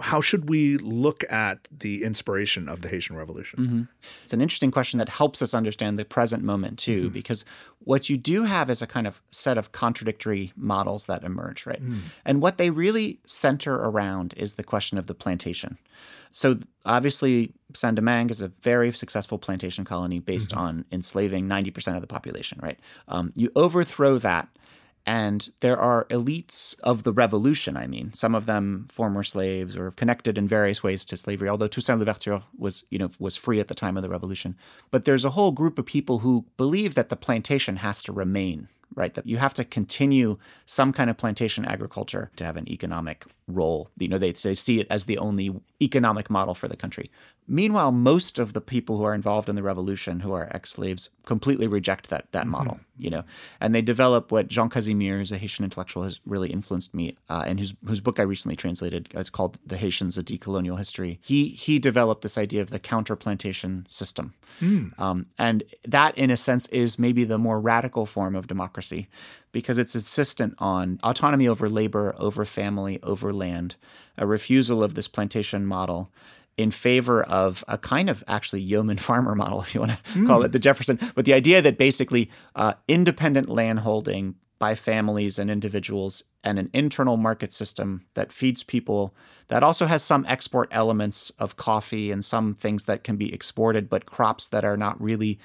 How 0.00 0.20
should 0.20 0.48
we 0.48 0.78
look 0.78 1.24
at 1.30 1.68
the 1.70 2.04
inspiration 2.04 2.68
of 2.68 2.82
the 2.82 2.88
Haitian 2.88 3.16
Revolution? 3.16 3.58
Mm-hmm. 3.58 3.82
It's 4.24 4.32
an 4.32 4.40
interesting 4.40 4.70
question 4.70 4.98
that 4.98 5.08
helps 5.08 5.42
us 5.42 5.54
understand 5.54 5.98
the 5.98 6.04
present 6.04 6.42
moment 6.42 6.78
too, 6.78 7.04
mm-hmm. 7.04 7.12
because 7.12 7.44
what 7.80 8.10
you 8.10 8.16
do 8.16 8.44
have 8.44 8.68
is 8.70 8.82
a 8.82 8.86
kind 8.86 9.06
of 9.06 9.20
set 9.30 9.58
of 9.58 9.72
contradictory 9.72 10.52
models 10.56 11.06
that 11.06 11.24
emerge, 11.24 11.66
right? 11.66 11.82
Mm. 11.82 12.00
And 12.24 12.42
what 12.42 12.58
they 12.58 12.70
really 12.70 13.20
center 13.26 13.74
around 13.76 14.34
is 14.36 14.54
the 14.54 14.64
question 14.64 14.98
of 14.98 15.06
the 15.06 15.14
plantation. 15.14 15.78
So 16.30 16.58
obviously, 16.84 17.52
Saint 17.74 17.96
Domingue 17.96 18.30
is 18.30 18.42
a 18.42 18.48
very 18.60 18.92
successful 18.92 19.38
plantation 19.38 19.84
colony 19.84 20.18
based 20.18 20.50
mm-hmm. 20.50 20.60
on 20.60 20.84
enslaving 20.92 21.48
90% 21.48 21.94
of 21.94 22.00
the 22.00 22.06
population, 22.06 22.58
right? 22.62 22.78
Um, 23.08 23.32
you 23.36 23.50
overthrow 23.56 24.18
that 24.18 24.48
and 25.06 25.48
there 25.60 25.78
are 25.78 26.04
elites 26.06 26.74
of 26.80 27.04
the 27.04 27.12
revolution. 27.12 27.76
I 27.76 27.86
mean, 27.86 28.12
some 28.12 28.34
of 28.34 28.46
them 28.46 28.88
former 28.90 29.22
slaves 29.22 29.76
or 29.76 29.92
connected 29.92 30.36
in 30.36 30.48
various 30.48 30.82
ways 30.82 31.04
to 31.06 31.16
slavery. 31.16 31.48
Although 31.48 31.68
Toussaint 31.68 32.00
Louverture 32.00 32.42
was, 32.58 32.84
you 32.90 32.98
know, 32.98 33.10
was 33.18 33.36
free 33.36 33.60
at 33.60 33.68
the 33.68 33.74
time 33.74 33.96
of 33.96 34.02
the 34.02 34.08
revolution, 34.08 34.56
but 34.90 35.04
there's 35.04 35.24
a 35.24 35.30
whole 35.30 35.52
group 35.52 35.78
of 35.78 35.86
people 35.86 36.18
who 36.18 36.44
believe 36.56 36.94
that 36.94 37.08
the 37.08 37.16
plantation 37.16 37.76
has 37.76 38.02
to 38.04 38.12
remain. 38.12 38.68
Right, 38.94 39.12
that 39.14 39.26
you 39.26 39.36
have 39.36 39.52
to 39.54 39.64
continue 39.64 40.38
some 40.64 40.90
kind 40.90 41.10
of 41.10 41.18
plantation 41.18 41.66
agriculture 41.66 42.30
to 42.36 42.44
have 42.44 42.56
an 42.56 42.70
economic 42.70 43.26
role. 43.46 43.90
You 43.98 44.08
know, 44.08 44.16
they, 44.16 44.32
they 44.32 44.54
see 44.54 44.80
it 44.80 44.86
as 44.88 45.04
the 45.04 45.18
only 45.18 45.50
economic 45.82 46.30
model 46.30 46.54
for 46.54 46.66
the 46.66 46.76
country. 46.76 47.10
Meanwhile, 47.48 47.92
most 47.92 48.38
of 48.38 48.52
the 48.52 48.60
people 48.60 48.96
who 48.96 49.04
are 49.04 49.14
involved 49.14 49.48
in 49.48 49.56
the 49.56 49.62
revolution, 49.62 50.20
who 50.20 50.32
are 50.32 50.48
ex-slaves, 50.50 51.10
completely 51.24 51.68
reject 51.68 52.10
that 52.10 52.30
that 52.32 52.42
mm-hmm. 52.42 52.50
model. 52.50 52.80
You 52.98 53.10
know, 53.10 53.24
and 53.60 53.74
they 53.74 53.82
develop 53.82 54.32
what 54.32 54.48
Jean 54.48 54.70
Casimir, 54.70 55.18
who's 55.18 55.30
a 55.30 55.36
Haitian 55.36 55.64
intellectual, 55.64 56.02
has 56.02 56.18
really 56.24 56.50
influenced 56.50 56.94
me, 56.94 57.14
uh, 57.28 57.44
and 57.46 57.60
whose 57.60 57.74
whose 57.84 58.00
book 58.00 58.18
I 58.18 58.22
recently 58.22 58.56
translated. 58.56 59.08
It's 59.14 59.28
called 59.28 59.58
"The 59.66 59.76
Haitians: 59.76 60.16
A 60.16 60.22
Decolonial 60.22 60.78
History." 60.78 61.20
He 61.22 61.48
he 61.48 61.78
developed 61.78 62.22
this 62.22 62.38
idea 62.38 62.62
of 62.62 62.70
the 62.70 62.78
counter-plantation 62.78 63.86
system, 63.88 64.32
mm. 64.60 64.98
um, 64.98 65.26
and 65.38 65.62
that, 65.86 66.16
in 66.16 66.30
a 66.30 66.36
sense, 66.38 66.66
is 66.68 66.98
maybe 66.98 67.24
the 67.24 67.38
more 67.38 67.60
radical 67.60 68.06
form 68.06 68.34
of 68.34 68.46
democracy, 68.46 69.08
because 69.52 69.76
it's 69.76 69.94
insistent 69.94 70.54
on 70.58 70.98
autonomy 71.02 71.46
over 71.46 71.68
labor, 71.68 72.14
over 72.18 72.46
family, 72.46 72.98
over 73.02 73.30
land, 73.30 73.76
a 74.16 74.26
refusal 74.26 74.82
of 74.82 74.94
this 74.94 75.06
plantation 75.06 75.66
model 75.66 76.10
in 76.56 76.70
favor 76.70 77.22
of 77.24 77.64
a 77.68 77.78
kind 77.78 78.08
of 78.08 78.24
actually 78.28 78.60
yeoman 78.60 78.96
farmer 79.08 79.34
model, 79.34 79.60
if 79.60 79.74
you 79.74 79.80
want 79.80 79.92
to 79.92 80.18
mm. 80.18 80.26
call 80.26 80.42
it 80.42 80.52
the 80.52 80.58
Jefferson, 80.58 80.98
but 81.14 81.24
the 81.24 81.34
idea 81.34 81.60
that 81.62 81.78
basically 81.78 82.30
uh, 82.54 82.74
independent 82.88 83.48
landholding 83.48 84.34
by 84.58 84.74
families 84.74 85.38
and 85.38 85.50
individuals 85.50 86.22
and 86.42 86.58
an 86.58 86.70
internal 86.72 87.16
market 87.16 87.52
system 87.52 88.06
that 88.14 88.32
feeds 88.32 88.62
people 88.62 89.14
that 89.48 89.62
also 89.62 89.86
has 89.86 90.02
some 90.02 90.24
export 90.28 90.68
elements 90.72 91.30
of 91.38 91.56
coffee 91.56 92.10
and 92.10 92.24
some 92.24 92.54
things 92.54 92.86
that 92.86 93.04
can 93.04 93.16
be 93.16 93.32
exported, 93.32 93.88
but 93.88 94.06
crops 94.06 94.48
that 94.48 94.64
are 94.64 94.76
not 94.76 95.00
really 95.00 95.38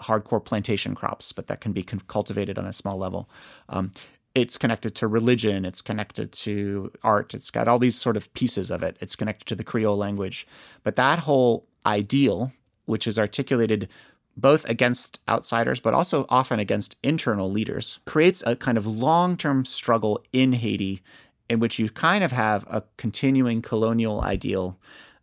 hardcore 0.00 0.44
plantation 0.44 0.94
crops, 0.94 1.32
but 1.32 1.46
that 1.48 1.60
can 1.60 1.72
be 1.72 1.82
cultivated 1.82 2.58
on 2.58 2.66
a 2.66 2.72
small 2.72 2.96
level. 2.96 3.28
Um, 3.68 3.92
it's 4.40 4.58
connected 4.58 4.94
to 4.96 5.06
religion, 5.06 5.64
it's 5.64 5.82
connected 5.82 6.32
to 6.32 6.92
art, 7.02 7.34
it's 7.34 7.50
got 7.50 7.68
all 7.68 7.78
these 7.78 7.96
sort 7.96 8.16
of 8.16 8.32
pieces 8.34 8.70
of 8.70 8.82
it. 8.82 8.96
It's 9.00 9.16
connected 9.16 9.46
to 9.46 9.54
the 9.54 9.64
Creole 9.64 9.96
language. 9.96 10.46
But 10.82 10.96
that 10.96 11.20
whole 11.20 11.66
ideal, 11.86 12.52
which 12.86 13.06
is 13.06 13.18
articulated 13.18 13.88
both 14.36 14.64
against 14.68 15.20
outsiders, 15.28 15.80
but 15.80 15.94
also 15.94 16.24
often 16.28 16.60
against 16.60 16.96
internal 17.02 17.50
leaders, 17.50 17.98
creates 18.06 18.42
a 18.46 18.54
kind 18.54 18.78
of 18.78 18.86
long 18.86 19.36
term 19.36 19.64
struggle 19.64 20.22
in 20.32 20.52
Haiti 20.52 21.02
in 21.48 21.60
which 21.60 21.78
you 21.78 21.88
kind 21.88 22.22
of 22.22 22.32
have 22.32 22.64
a 22.68 22.82
continuing 22.96 23.62
colonial 23.62 24.20
ideal 24.22 24.78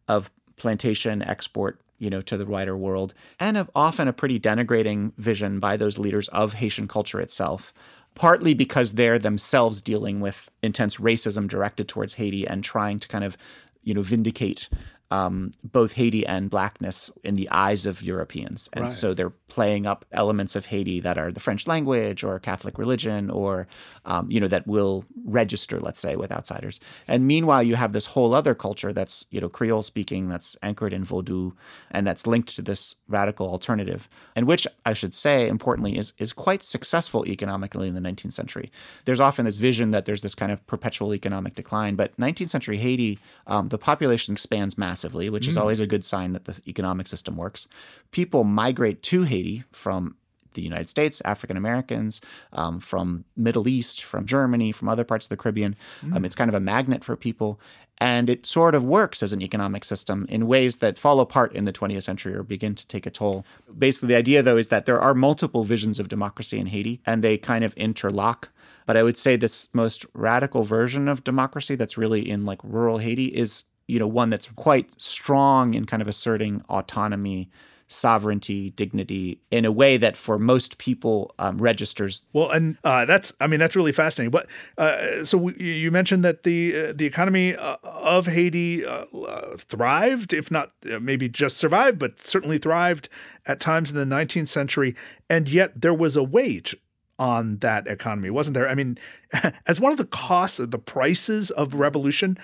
of 0.07 0.29
plantation 0.57 1.22
export 1.22 1.79
you 2.00 2.10
know 2.10 2.22
to 2.22 2.38
the 2.38 2.45
wider 2.45 2.75
world 2.75 3.13
and 3.39 3.57
a, 3.57 3.67
often 3.75 4.07
a 4.07 4.13
pretty 4.13 4.39
denigrating 4.39 5.13
vision 5.17 5.60
by 5.60 5.77
those 5.77 5.98
leaders 5.98 6.27
of 6.29 6.53
Haitian 6.53 6.88
culture 6.88 7.22
itself 7.22 7.74
partly 8.15 8.53
because 8.53 8.93
they're 8.93 9.19
themselves 9.19 9.81
dealing 9.81 10.19
with 10.19 10.50
intense 10.63 10.98
racism 10.98 11.48
directed 11.48 11.88
towards 11.88 12.13
Haiti 12.13 12.48
and 12.48 12.63
trying 12.63 13.00
to 13.00 13.07
kind 13.07 13.24
of, 13.24 13.38
you 13.84 13.93
know, 13.93 14.01
vindicate 14.01 14.69
um, 15.12 15.51
both 15.63 15.93
Haiti 15.93 16.25
and 16.25 16.50
blackness 16.50 17.12
in 17.24 17.35
the 17.35 17.50
eyes 17.50 17.85
of 17.85 18.01
Europeans. 18.01 18.69
And 18.74 18.85
right. 18.85 18.91
so 18.91 19.13
they're 19.13 19.29
playing 19.29 19.85
up 19.85 20.03
elements 20.12 20.55
of 20.55 20.65
Haiti 20.65 21.00
that 21.01 21.17
are 21.17 21.31
the 21.31 21.39
French 21.39 21.67
language 21.67 22.24
or 22.24 22.39
Catholic 22.39 22.77
religion 22.79 23.29
or, 23.29 23.67
um, 24.05 24.29
you 24.31 24.39
know, 24.39 24.47
that 24.47 24.65
will 24.65 25.05
register, 25.24 25.79
let's 25.79 26.00
say, 26.00 26.15
with 26.15 26.31
outsiders. 26.31 26.79
And 27.07 27.27
meanwhile, 27.27 27.62
you 27.62 27.75
have 27.75 27.93
this 27.93 28.07
whole 28.07 28.33
other 28.33 28.55
culture 28.55 28.93
that's, 28.93 29.27
you 29.29 29.39
know, 29.39 29.50
Creole 29.50 29.83
speaking, 29.83 30.27
that's 30.27 30.57
anchored 30.63 30.93
in 30.93 31.05
Vodou 31.05 31.53
and 31.91 32.05
that's 32.07 32.25
linked 32.25 32.55
to 32.55 32.62
this 32.62 32.95
radical 33.07 33.47
alternative, 33.47 34.09
and 34.35 34.47
which 34.47 34.67
I 34.85 34.93
should 34.93 35.13
say, 35.13 35.47
importantly, 35.47 35.97
is, 35.97 36.13
is 36.17 36.33
quite 36.33 36.63
successful 36.63 37.27
economically 37.27 37.88
in 37.88 37.95
the 37.95 38.01
19th 38.01 38.33
century. 38.33 38.71
There's 39.05 39.19
often 39.19 39.45
this 39.45 39.57
vision 39.57 39.91
that 39.91 40.05
there's 40.05 40.21
this 40.21 40.35
kind 40.35 40.51
of 40.51 40.65
perpetual 40.65 41.13
economic 41.13 41.55
decline, 41.55 41.95
but 41.95 42.15
19th 42.17 42.50
century 42.50 42.77
Haiti, 42.77 43.19
um, 43.47 43.67
the 43.67 43.77
population 43.77 44.33
expands 44.33 44.77
massively 44.77 44.94
massively, 44.95 45.29
which 45.29 45.45
mm. 45.45 45.49
is 45.49 45.57
always 45.57 45.81
a 45.81 45.87
good 45.87 46.05
sign 46.05 46.31
that 46.31 46.45
the 46.45 46.57
economic 46.67 47.05
system 47.05 47.35
works. 47.35 47.67
People 48.11 48.45
migrate 48.45 49.03
to 49.03 49.23
Haiti 49.23 49.65
from 49.71 50.15
the 50.53 50.61
United 50.61 50.89
States, 50.89 51.21
African 51.25 51.57
Americans, 51.57 52.21
um, 52.53 52.79
from 52.79 53.25
Middle 53.35 53.67
East, 53.67 54.05
from 54.05 54.25
Germany, 54.25 54.71
from 54.71 54.87
other 54.87 55.03
parts 55.03 55.25
of 55.25 55.31
the 55.31 55.35
Caribbean. 55.35 55.75
Mm. 56.01 56.15
Um, 56.15 56.23
it's 56.23 56.33
kind 56.35 56.49
of 56.49 56.55
a 56.55 56.61
magnet 56.61 57.03
for 57.03 57.17
people, 57.17 57.59
and 57.97 58.29
it 58.29 58.45
sort 58.45 58.73
of 58.73 58.85
works 58.85 59.21
as 59.21 59.33
an 59.33 59.41
economic 59.41 59.83
system 59.83 60.25
in 60.29 60.47
ways 60.47 60.77
that 60.77 60.97
fall 60.97 61.19
apart 61.19 61.51
in 61.51 61.65
the 61.65 61.73
20th 61.73 62.03
century 62.03 62.33
or 62.33 62.43
begin 62.43 62.73
to 62.73 62.87
take 62.87 63.05
a 63.05 63.11
toll. 63.11 63.45
Basically, 63.77 64.07
the 64.07 64.15
idea 64.15 64.41
though 64.41 64.55
is 64.55 64.69
that 64.69 64.85
there 64.85 65.01
are 65.01 65.13
multiple 65.13 65.65
visions 65.65 65.99
of 65.99 66.07
democracy 66.07 66.57
in 66.57 66.67
Haiti, 66.67 67.01
and 67.05 67.21
they 67.21 67.37
kind 67.37 67.65
of 67.65 67.73
interlock. 67.73 68.47
But 68.85 68.95
I 68.95 69.03
would 69.03 69.17
say 69.17 69.35
this 69.35 69.67
most 69.73 70.05
radical 70.13 70.63
version 70.63 71.09
of 71.09 71.25
democracy 71.25 71.75
that's 71.75 71.97
really 71.97 72.21
in 72.29 72.45
like 72.45 72.63
rural 72.63 72.99
Haiti 72.99 73.25
is 73.25 73.65
you 73.87 73.99
know, 73.99 74.07
one 74.07 74.29
that's 74.29 74.47
quite 74.51 74.89
strong 74.99 75.73
in 75.73 75.85
kind 75.85 76.01
of 76.01 76.07
asserting 76.07 76.63
autonomy, 76.69 77.49
sovereignty, 77.87 78.71
dignity 78.71 79.39
in 79.51 79.63
a 79.63 79.71
way 79.71 79.95
that 79.97 80.17
for 80.17 80.39
most 80.39 80.77
people 80.79 81.33
um, 81.37 81.57
registers. 81.59 82.25
Well, 82.33 82.49
and 82.49 82.77
uh, 82.83 83.05
that's, 83.05 83.31
I 83.39 83.47
mean, 83.47 83.59
that's 83.59 83.75
really 83.75 83.91
fascinating. 83.91 84.31
But 84.31 84.47
uh, 84.77 85.23
so 85.23 85.37
we, 85.37 85.55
you 85.57 85.91
mentioned 85.91 86.23
that 86.23 86.43
the 86.43 86.89
uh, 86.89 86.93
the 86.95 87.05
economy 87.05 87.55
uh, 87.55 87.77
of 87.83 88.25
Haiti 88.27 88.85
uh, 88.85 89.05
uh, 89.13 89.57
thrived, 89.57 90.33
if 90.33 90.49
not 90.49 90.71
maybe 90.99 91.29
just 91.29 91.57
survived, 91.57 91.99
but 91.99 92.19
certainly 92.19 92.57
thrived 92.57 93.09
at 93.45 93.59
times 93.59 93.91
in 93.91 93.97
the 93.97 94.15
19th 94.15 94.47
century, 94.47 94.95
and 95.29 95.47
yet 95.47 95.79
there 95.79 95.93
was 95.93 96.15
a 96.15 96.23
wage 96.23 96.75
on 97.17 97.57
that 97.59 97.87
economy, 97.87 98.29
wasn't 98.29 98.55
there? 98.55 98.67
I 98.67 98.75
mean, 98.75 98.97
as 99.67 99.79
one 99.79 99.91
of 99.91 99.97
the 99.97 100.05
costs, 100.05 100.57
the 100.57 100.79
prices 100.79 101.51
of 101.51 101.75
revolution, 101.75 102.37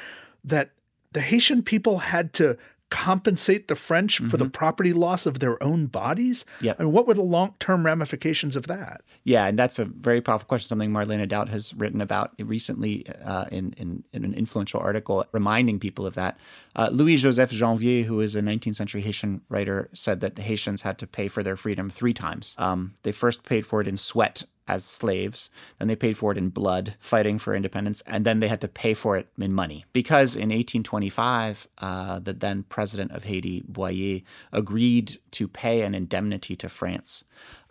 that 0.43 0.71
the 1.12 1.22
Haitian 1.22 1.63
people 1.63 2.00
had 2.00 2.34
to 2.34 2.58
compensate 2.91 3.70
the 3.70 3.75
French 3.75 4.18
mm-hmm. 4.18 4.27
for 4.27 4.38
the 4.38 4.44
mm-hmm. 4.44 4.51
property 4.51 4.94
loss 4.94 5.25
of 5.25 5.39
their 5.39 5.62
own 5.63 5.88
bodies? 5.88 6.46
Yeah. 6.60 6.74
I 6.77 6.84
mean, 6.84 6.91
what 6.91 7.08
were 7.08 7.15
the 7.15 7.24
long 7.24 7.56
term 7.58 7.84
ramifications 7.84 8.56
of 8.56 8.68
that? 8.68 9.01
Yeah, 9.24 9.48
and 9.48 9.58
that's 9.58 9.80
a 9.80 9.86
very 9.86 10.22
powerful 10.22 10.48
question, 10.48 10.68
something 10.68 10.91
Marlene 10.91 11.27
Daut 11.27 11.50
has 11.50 11.74
written 11.74 12.01
about 12.01 12.34
recently 12.39 13.06
uh, 13.24 13.46
in, 13.51 13.74
in, 13.77 14.03
in, 14.13 14.25
an 14.25 14.34
influential 14.34 14.80
article 14.80 15.25
reminding 15.32 15.80
people 15.80 16.06
of 16.06 16.15
that. 16.15 16.39
Uh, 16.75 16.89
Louis 16.91 17.18
Joseph 17.18 17.51
Janvier, 17.51 18.03
who 18.03 18.20
is 18.20 18.36
a 18.36 18.41
19th 18.41 18.75
century 18.75 19.01
Haitian 19.01 19.41
writer, 19.50 19.89
said 19.94 20.20
that 20.20 20.36
the 20.36 20.41
Haitians 20.41 20.82
had 20.82 20.98
to 21.00 21.08
pay 21.08 21.27
for 21.27 21.44
their 21.44 21.56
freedom 21.56 21.89
three 21.89 22.13
times. 22.13 22.56
Um, 22.58 22.94
they 23.03 23.12
first 23.12 23.44
paid 23.44 23.65
for 23.65 23.82
it 23.82 23.88
in 23.88 23.98
sweat 23.98 24.44
as 24.68 24.86
slaves. 24.86 25.50
Then 25.80 25.88
they 25.88 25.96
paid 25.96 26.18
for 26.18 26.32
it 26.32 26.38
in 26.38 26.50
blood, 26.50 26.96
fighting 27.00 27.38
for 27.38 27.56
independence, 27.56 28.01
and 28.06 28.25
then 28.25 28.39
they 28.39 28.48
had 28.48 28.62
to 28.62 28.68
pay 28.68 28.94
for 28.94 29.18
it 29.18 29.27
in 29.38 29.53
money. 29.53 29.86
Because 29.94 30.36
in 30.36 30.50
1825, 30.50 31.68
uh, 31.80 32.20
the 32.20 32.34
then 32.34 32.63
president 32.63 33.12
of 33.12 33.24
Haiti, 33.24 33.63
Boyer, 33.68 34.20
agreed 34.51 35.20
to 35.32 35.48
pay 35.48 35.82
an 35.82 35.96
indemnity 35.96 36.56
to 36.56 36.70
France, 36.70 37.24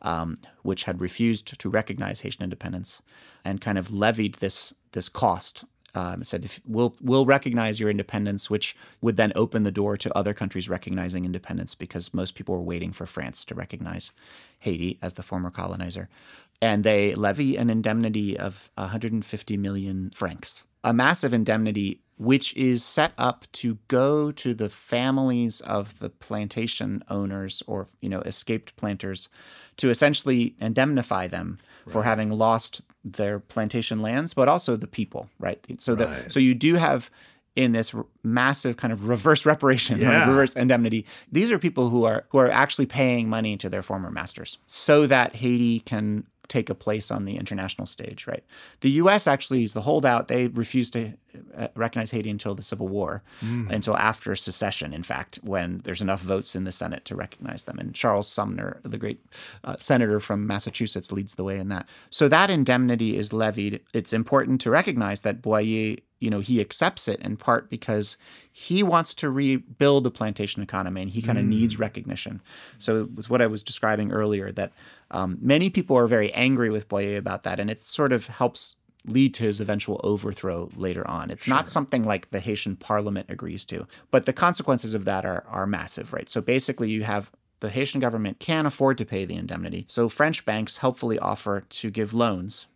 um, 0.02 0.38
which 0.62 0.84
had 0.84 1.00
refused 1.00 1.58
to 1.58 1.68
recognize 1.70 2.20
Haitian 2.20 2.44
independence, 2.44 3.02
and 3.44 3.60
kind 3.60 3.78
of 3.78 3.92
levied 3.92 4.34
this 4.36 4.74
this 4.92 5.08
cost 5.08 5.64
um, 5.94 6.22
said 6.22 6.44
if 6.44 6.60
we'll 6.66 6.94
we'll 7.00 7.26
recognize 7.26 7.80
your 7.80 7.90
independence, 7.90 8.48
which 8.48 8.76
would 9.00 9.16
then 9.16 9.32
open 9.34 9.64
the 9.64 9.72
door 9.72 9.96
to 9.96 10.16
other 10.16 10.34
countries 10.34 10.68
recognizing 10.68 11.24
independence 11.24 11.74
because 11.74 12.14
most 12.14 12.34
people 12.34 12.54
were 12.54 12.62
waiting 12.62 12.92
for 12.92 13.06
France 13.06 13.44
to 13.46 13.54
recognize 13.54 14.12
Haiti 14.60 14.98
as 15.02 15.14
the 15.14 15.22
former 15.22 15.50
colonizer, 15.50 16.08
and 16.62 16.84
they 16.84 17.14
levy 17.14 17.56
an 17.56 17.70
indemnity 17.70 18.38
of 18.38 18.70
150 18.76 19.56
million 19.56 20.10
francs, 20.14 20.64
a 20.84 20.92
massive 20.92 21.32
indemnity 21.32 22.00
which 22.20 22.54
is 22.54 22.84
set 22.84 23.12
up 23.16 23.46
to 23.52 23.78
go 23.88 24.30
to 24.30 24.52
the 24.52 24.68
families 24.68 25.62
of 25.62 25.98
the 26.00 26.10
plantation 26.10 27.02
owners 27.08 27.62
or 27.66 27.88
you 28.02 28.10
know 28.10 28.20
escaped 28.20 28.76
planters 28.76 29.30
to 29.78 29.88
essentially 29.88 30.54
indemnify 30.60 31.26
them 31.26 31.58
right. 31.86 31.92
for 31.92 32.02
having 32.02 32.30
lost 32.30 32.82
their 33.02 33.40
plantation 33.40 34.02
lands, 34.02 34.34
but 34.34 34.48
also 34.48 34.76
the 34.76 34.86
people, 34.86 35.30
right? 35.38 35.64
So 35.78 35.94
right. 35.94 35.98
that 35.98 36.32
so 36.32 36.38
you 36.38 36.54
do 36.54 36.74
have 36.74 37.10
in 37.56 37.72
this 37.72 37.94
massive 38.22 38.76
kind 38.76 38.92
of 38.92 39.08
reverse 39.08 39.46
reparation, 39.46 39.98
yeah. 40.00 40.20
right? 40.20 40.28
reverse 40.28 40.54
indemnity. 40.54 41.06
These 41.32 41.50
are 41.50 41.58
people 41.58 41.88
who 41.88 42.04
are 42.04 42.24
who 42.28 42.38
are 42.38 42.50
actually 42.50 42.86
paying 42.86 43.30
money 43.30 43.56
to 43.56 43.70
their 43.70 43.82
former 43.82 44.10
masters 44.10 44.58
so 44.66 45.06
that 45.06 45.34
Haiti 45.34 45.80
can 45.80 46.26
take 46.50 46.68
a 46.68 46.74
place 46.74 47.10
on 47.10 47.24
the 47.24 47.36
international 47.36 47.86
stage, 47.86 48.26
right? 48.26 48.44
The 48.80 48.90
U.S. 49.02 49.26
actually 49.26 49.62
is 49.62 49.72
the 49.72 49.80
holdout. 49.80 50.28
They 50.28 50.48
refused 50.48 50.92
to 50.94 51.14
uh, 51.56 51.68
recognize 51.76 52.10
Haiti 52.10 52.28
until 52.28 52.56
the 52.56 52.62
Civil 52.62 52.88
War, 52.88 53.22
mm. 53.40 53.70
until 53.70 53.96
after 53.96 54.34
secession, 54.34 54.92
in 54.92 55.04
fact, 55.04 55.38
when 55.42 55.78
there's 55.84 56.02
enough 56.02 56.20
votes 56.20 56.56
in 56.56 56.64
the 56.64 56.72
Senate 56.72 57.04
to 57.04 57.14
recognize 57.14 57.62
them. 57.62 57.78
And 57.78 57.94
Charles 57.94 58.28
Sumner, 58.28 58.80
the 58.82 58.98
great 58.98 59.24
uh, 59.62 59.76
senator 59.76 60.18
from 60.18 60.46
Massachusetts, 60.46 61.12
leads 61.12 61.36
the 61.36 61.44
way 61.44 61.58
in 61.58 61.68
that. 61.68 61.88
So 62.10 62.28
that 62.28 62.50
indemnity 62.50 63.16
is 63.16 63.32
levied. 63.32 63.80
It's 63.94 64.12
important 64.12 64.60
to 64.62 64.70
recognize 64.70 65.20
that 65.20 65.40
Boyer 65.40 65.96
you 66.20 66.30
know 66.30 66.40
he 66.40 66.60
accepts 66.60 67.08
it 67.08 67.20
in 67.20 67.36
part 67.36 67.68
because 67.68 68.16
he 68.52 68.82
wants 68.82 69.14
to 69.14 69.30
rebuild 69.30 70.04
the 70.04 70.10
plantation 70.10 70.62
economy 70.62 71.02
and 71.02 71.10
he 71.10 71.22
kind 71.22 71.38
of 71.38 71.44
mm. 71.44 71.48
needs 71.48 71.78
recognition 71.78 72.40
so 72.78 73.02
it 73.02 73.14
was 73.14 73.28
what 73.28 73.42
i 73.42 73.46
was 73.46 73.62
describing 73.62 74.12
earlier 74.12 74.52
that 74.52 74.72
um, 75.10 75.38
many 75.40 75.68
people 75.68 75.96
are 75.96 76.06
very 76.06 76.32
angry 76.34 76.70
with 76.70 76.88
boyer 76.88 77.16
about 77.16 77.42
that 77.42 77.58
and 77.58 77.70
it 77.70 77.80
sort 77.80 78.12
of 78.12 78.26
helps 78.28 78.76
lead 79.06 79.34
to 79.34 79.44
his 79.44 79.60
eventual 79.60 80.00
overthrow 80.04 80.68
later 80.76 81.06
on. 81.08 81.30
It's 81.30 81.44
sure. 81.44 81.54
not 81.54 81.68
something 81.68 82.04
like 82.04 82.30
the 82.30 82.40
Haitian 82.40 82.76
parliament 82.76 83.26
agrees 83.30 83.64
to, 83.66 83.86
but 84.10 84.26
the 84.26 84.32
consequences 84.32 84.94
of 84.94 85.04
that 85.06 85.24
are, 85.24 85.44
are 85.48 85.66
massive, 85.66 86.12
right? 86.12 86.28
So 86.28 86.40
basically, 86.40 86.90
you 86.90 87.02
have 87.04 87.30
the 87.60 87.70
Haitian 87.70 88.00
government 88.00 88.40
can't 88.40 88.66
afford 88.66 88.98
to 88.98 89.04
pay 89.04 89.24
the 89.24 89.36
indemnity. 89.36 89.84
So 89.88 90.08
French 90.08 90.44
banks 90.44 90.78
helpfully 90.78 91.18
offer 91.18 91.62
to 91.68 91.90
give 91.90 92.14
loans 92.14 92.66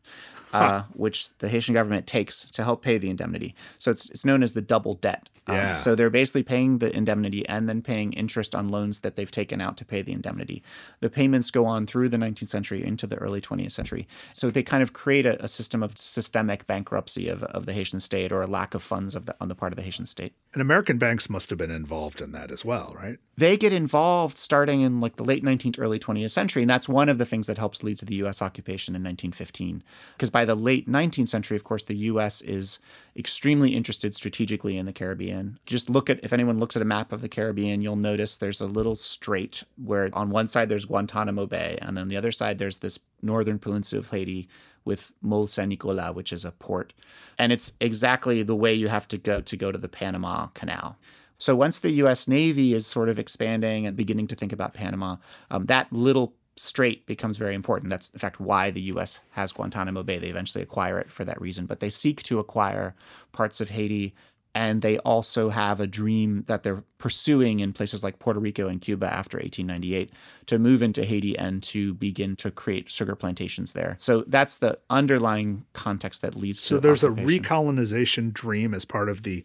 uh, 0.55 0.85
which 0.95 1.37
the 1.39 1.49
Haitian 1.49 1.75
government 1.75 2.07
takes 2.07 2.47
to 2.53 2.65
help 2.65 2.83
pay 2.83 2.99
the 2.99 3.11
indemnity. 3.11 3.55
So 3.79 3.91
it's, 3.91 4.09
it's 4.11 4.25
known 4.25 4.43
as 4.43 4.53
the 4.53 4.63
double 4.63 4.95
debt. 4.95 5.29
Um. 5.47 5.77
So 5.77 5.95
they're 5.95 6.11
basically 6.11 6.43
paying 6.43 6.79
the 6.79 6.95
indemnity 6.97 7.47
and 7.49 7.69
then 7.69 7.83
paying 7.83 8.13
interest 8.15 8.55
on 8.55 8.69
loans 8.69 9.01
that 9.01 9.17
they've 9.17 9.31
taken 9.31 9.61
out 9.61 9.77
to 9.79 9.85
pay 9.85 10.03
the 10.03 10.13
indemnity. 10.13 10.63
The 11.01 11.11
payments 11.11 11.51
go 11.51 11.67
on 11.67 11.87
through 11.87 12.09
the 12.09 12.17
19th 12.17 12.49
century 12.49 12.83
into 12.83 13.07
the 13.07 13.17
early 13.17 13.41
20th 13.41 13.73
century. 13.73 14.09
So 14.33 14.51
they 14.51 14.63
kind 14.63 14.83
of 14.83 14.93
create 14.93 15.27
a, 15.27 15.43
a 15.45 15.49
system 15.49 15.83
of 15.83 15.99
systemic 15.99 16.67
bankruptcy 16.67 17.29
of, 17.29 17.43
of 17.45 17.67
the 17.67 17.73
Haitian 17.73 18.01
state 18.01 18.33
or 18.33 18.43
a 18.43 18.47
lack 18.47 18.75
of 18.75 18.83
funds 18.83 19.15
of 19.15 19.27
the, 19.27 19.37
on 19.41 19.49
the 19.49 19.55
part 19.55 19.73
of 19.73 19.77
the 19.77 19.83
Haitian 19.83 20.07
state. 20.07 20.35
And 20.55 20.63
American 20.63 20.99
banks 20.99 21.29
must 21.29 21.51
have 21.51 21.59
been 21.59 21.71
involved 21.71 22.21
in 22.21 22.33
that 22.33 22.51
as 22.51 22.65
well, 22.65 22.95
right? 22.97 23.19
They 23.37 23.57
get 23.57 23.73
involved 23.73 24.39
starting 24.39 24.81
in 24.81 25.01
like 25.01 25.17
the 25.17 25.25
late 25.25 25.45
19th, 25.45 25.79
early 25.79 25.99
20th 25.99 26.31
century. 26.31 26.63
And 26.63 26.71
that's 26.71 26.89
one 26.89 27.09
of 27.09 27.19
the 27.19 27.27
things 27.27 27.49
that 27.49 27.59
helps 27.59 27.83
lead 27.83 27.99
to 27.99 28.05
the 28.05 28.15
U.S. 28.17 28.41
occupation 28.41 28.95
in 28.95 29.03
1915. 29.03 29.83
Because 30.17 30.31
by 30.31 30.45
the 30.45 30.55
late 30.55 30.89
19th 30.89 31.29
century, 31.29 31.57
of 31.57 31.65
course, 31.65 31.83
the 31.83 31.97
U.S. 31.97 32.41
is 32.43 32.79
extremely 33.17 33.75
interested 33.75 34.15
strategically 34.15 34.77
in 34.77 34.87
the 34.87 34.93
Caribbean. 34.93 35.59
Just 35.67 35.89
look 35.89 36.11
at, 36.11 36.21
if 36.25 36.33
anyone 36.33 36.59
looks 36.59 36.77
at 36.77 36.83
a 36.83 36.87
map 36.87 37.13
of 37.13 37.23
the 37.23 37.29
Caribbean, 37.29 37.81
you'll 37.81 37.97
notice 37.97 38.37
there's 38.37 38.61
a 38.61 38.67
little 38.67 38.97
strait 38.97 39.63
where 39.85 40.09
on 40.13 40.31
one 40.31 40.49
side 40.49 40.69
there's 40.69 40.85
Guantanamo 40.85 41.47
Bay, 41.47 41.79
and 41.81 41.99
on 41.99 42.09
the 42.09 42.17
other 42.17 42.33
side 42.33 42.59
there's 42.59 42.79
this 42.79 42.99
northern 43.23 43.59
peninsula 43.59 44.01
of 44.01 44.11
Haiti 44.11 44.49
with 44.85 45.13
Mole 45.23 45.47
Saint 45.47 45.69
Nicolas, 45.69 46.15
which 46.15 46.33
is 46.33 46.45
a 46.45 46.53
port. 46.53 46.93
And 47.39 47.53
it's 47.53 47.73
exactly 47.81 48.43
the 48.43 48.57
way 48.57 48.75
you 48.75 48.89
have 48.89 49.09
to 49.09 49.19
go 49.19 49.41
to 49.41 49.57
go 49.57 49.73
to 49.73 49.79
the 49.79 49.89
Panama 49.89 50.49
Canal. 50.49 50.99
So 51.39 51.57
once 51.57 51.81
the 51.81 51.91
U.S. 51.93 52.29
Navy 52.29 52.75
is 52.75 52.87
sort 52.87 53.09
of 53.09 53.19
expanding 53.19 53.87
and 53.87 53.97
beginning 53.97 54.29
to 54.29 54.35
think 54.35 54.53
about 54.53 54.75
Panama, 54.75 55.17
um, 55.51 55.67
that 55.67 55.93
little 55.93 56.35
strait 56.57 57.07
becomes 57.07 57.37
very 57.37 57.55
important. 57.55 57.91
That's, 57.91 58.11
in 58.11 58.19
fact, 58.19 58.41
why 58.41 58.71
the 58.71 58.83
U.S. 58.83 59.21
has 59.31 59.53
Guantanamo 59.53 60.03
Bay. 60.03 60.19
They 60.19 60.29
eventually 60.29 60.63
acquire 60.63 60.99
it 60.99 61.11
for 61.11 61.25
that 61.25 61.41
reason. 61.41 61.67
But 61.67 61.81
they 61.81 61.91
seek 61.91 62.23
to 62.25 62.39
acquire 62.39 62.95
parts 63.33 63.61
of 63.61 63.71
Haiti. 63.71 64.15
And 64.57 64.83
they 64.83 64.99
also 64.99 65.49
have 65.49 65.81
a 65.81 65.87
dream 65.87 66.45
that 66.47 66.63
they're 66.63 66.85
pursuing 66.99 67.59
in 67.59 67.73
places 67.73 68.05
like 68.05 68.21
Puerto 68.21 68.39
Rico 68.39 68.69
and 68.69 68.81
Cuba 68.81 69.07
after 69.13 69.37
1898 69.39 70.13
to 70.47 70.61
move 70.61 70.81
into 70.81 71.05
Haiti 71.05 71.37
and 71.37 71.61
to 71.65 71.95
begin 71.95 72.37
to 72.37 72.53
create 72.53 72.89
sugar 72.89 73.17
plantations 73.17 73.73
there. 73.73 73.97
So 73.99 74.23
that's 74.29 74.59
the 74.59 74.79
underlying 74.91 75.65
context 75.73 76.23
that 76.23 76.37
leads 76.37 76.61
so 76.61 76.77
to. 76.77 76.77
So 76.77 76.81
there's 76.81 77.03
occupation. 77.03 77.45
a 77.45 77.49
recolonization 77.49 78.33
dream 78.33 78.75
as 78.75 78.85
part 78.85 79.09
of 79.09 79.25
the 79.25 79.45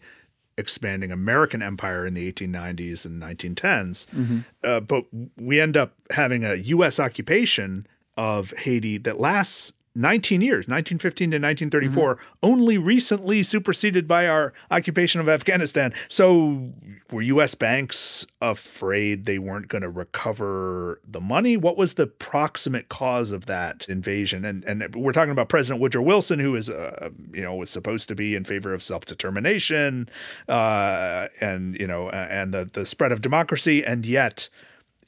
expanding 0.59 1.11
American 1.11 1.61
empire 1.61 2.05
in 2.05 2.13
the 2.13 2.31
1890s 2.31 3.05
and 3.05 3.21
1910s. 3.21 4.05
Mm-hmm. 4.07 4.39
Uh, 4.63 4.79
but 4.81 5.05
we 5.37 5.59
end 5.59 5.77
up 5.77 5.93
having 6.11 6.43
a 6.45 6.55
U.S. 6.55 6.99
occupation 6.99 7.87
of 8.17 8.51
Haiti 8.51 8.97
that 8.99 9.19
lasts 9.19 9.71
19 9.95 10.41
years, 10.41 10.67
1915 10.67 11.31
to 11.31 11.37
1934, 11.37 12.15
mm-hmm. 12.15 12.25
only 12.43 12.77
recently 12.77 13.43
superseded 13.43 14.07
by 14.07 14.27
our 14.27 14.53
occupation 14.71 15.19
of 15.19 15.27
Afghanistan. 15.27 15.93
So, 16.07 16.71
were 17.11 17.23
U.S. 17.23 17.55
banks 17.55 18.27
afraid 18.39 19.25
they 19.25 19.39
weren't 19.39 19.67
going 19.67 19.81
to 19.81 19.89
recover 19.89 21.01
the 21.07 21.19
money? 21.19 21.57
What 21.57 21.75
was 21.75 21.95
the 21.95 22.05
proximate 22.05 22.89
cause 22.89 23.31
of 23.31 23.47
that 23.47 23.87
invasion? 23.89 24.45
And 24.45 24.63
and 24.65 24.95
we're 24.95 25.11
talking 25.11 25.31
about 25.31 25.49
President 25.49 25.81
Woodrow 25.81 26.03
Wilson, 26.03 26.39
who 26.39 26.55
is, 26.55 26.69
uh, 26.69 27.09
you 27.33 27.41
know, 27.41 27.55
was 27.55 27.71
supposed 27.71 28.07
to 28.09 28.15
be 28.15 28.35
in 28.35 28.43
favor 28.43 28.73
of 28.73 28.83
self 28.83 29.05
determination, 29.05 30.07
uh, 30.47 31.27
and 31.41 31.75
you 31.79 31.87
know, 31.87 32.09
and 32.09 32.53
the 32.53 32.65
the 32.65 32.85
spread 32.85 33.11
of 33.11 33.21
democracy, 33.21 33.83
and 33.83 34.05
yet 34.05 34.49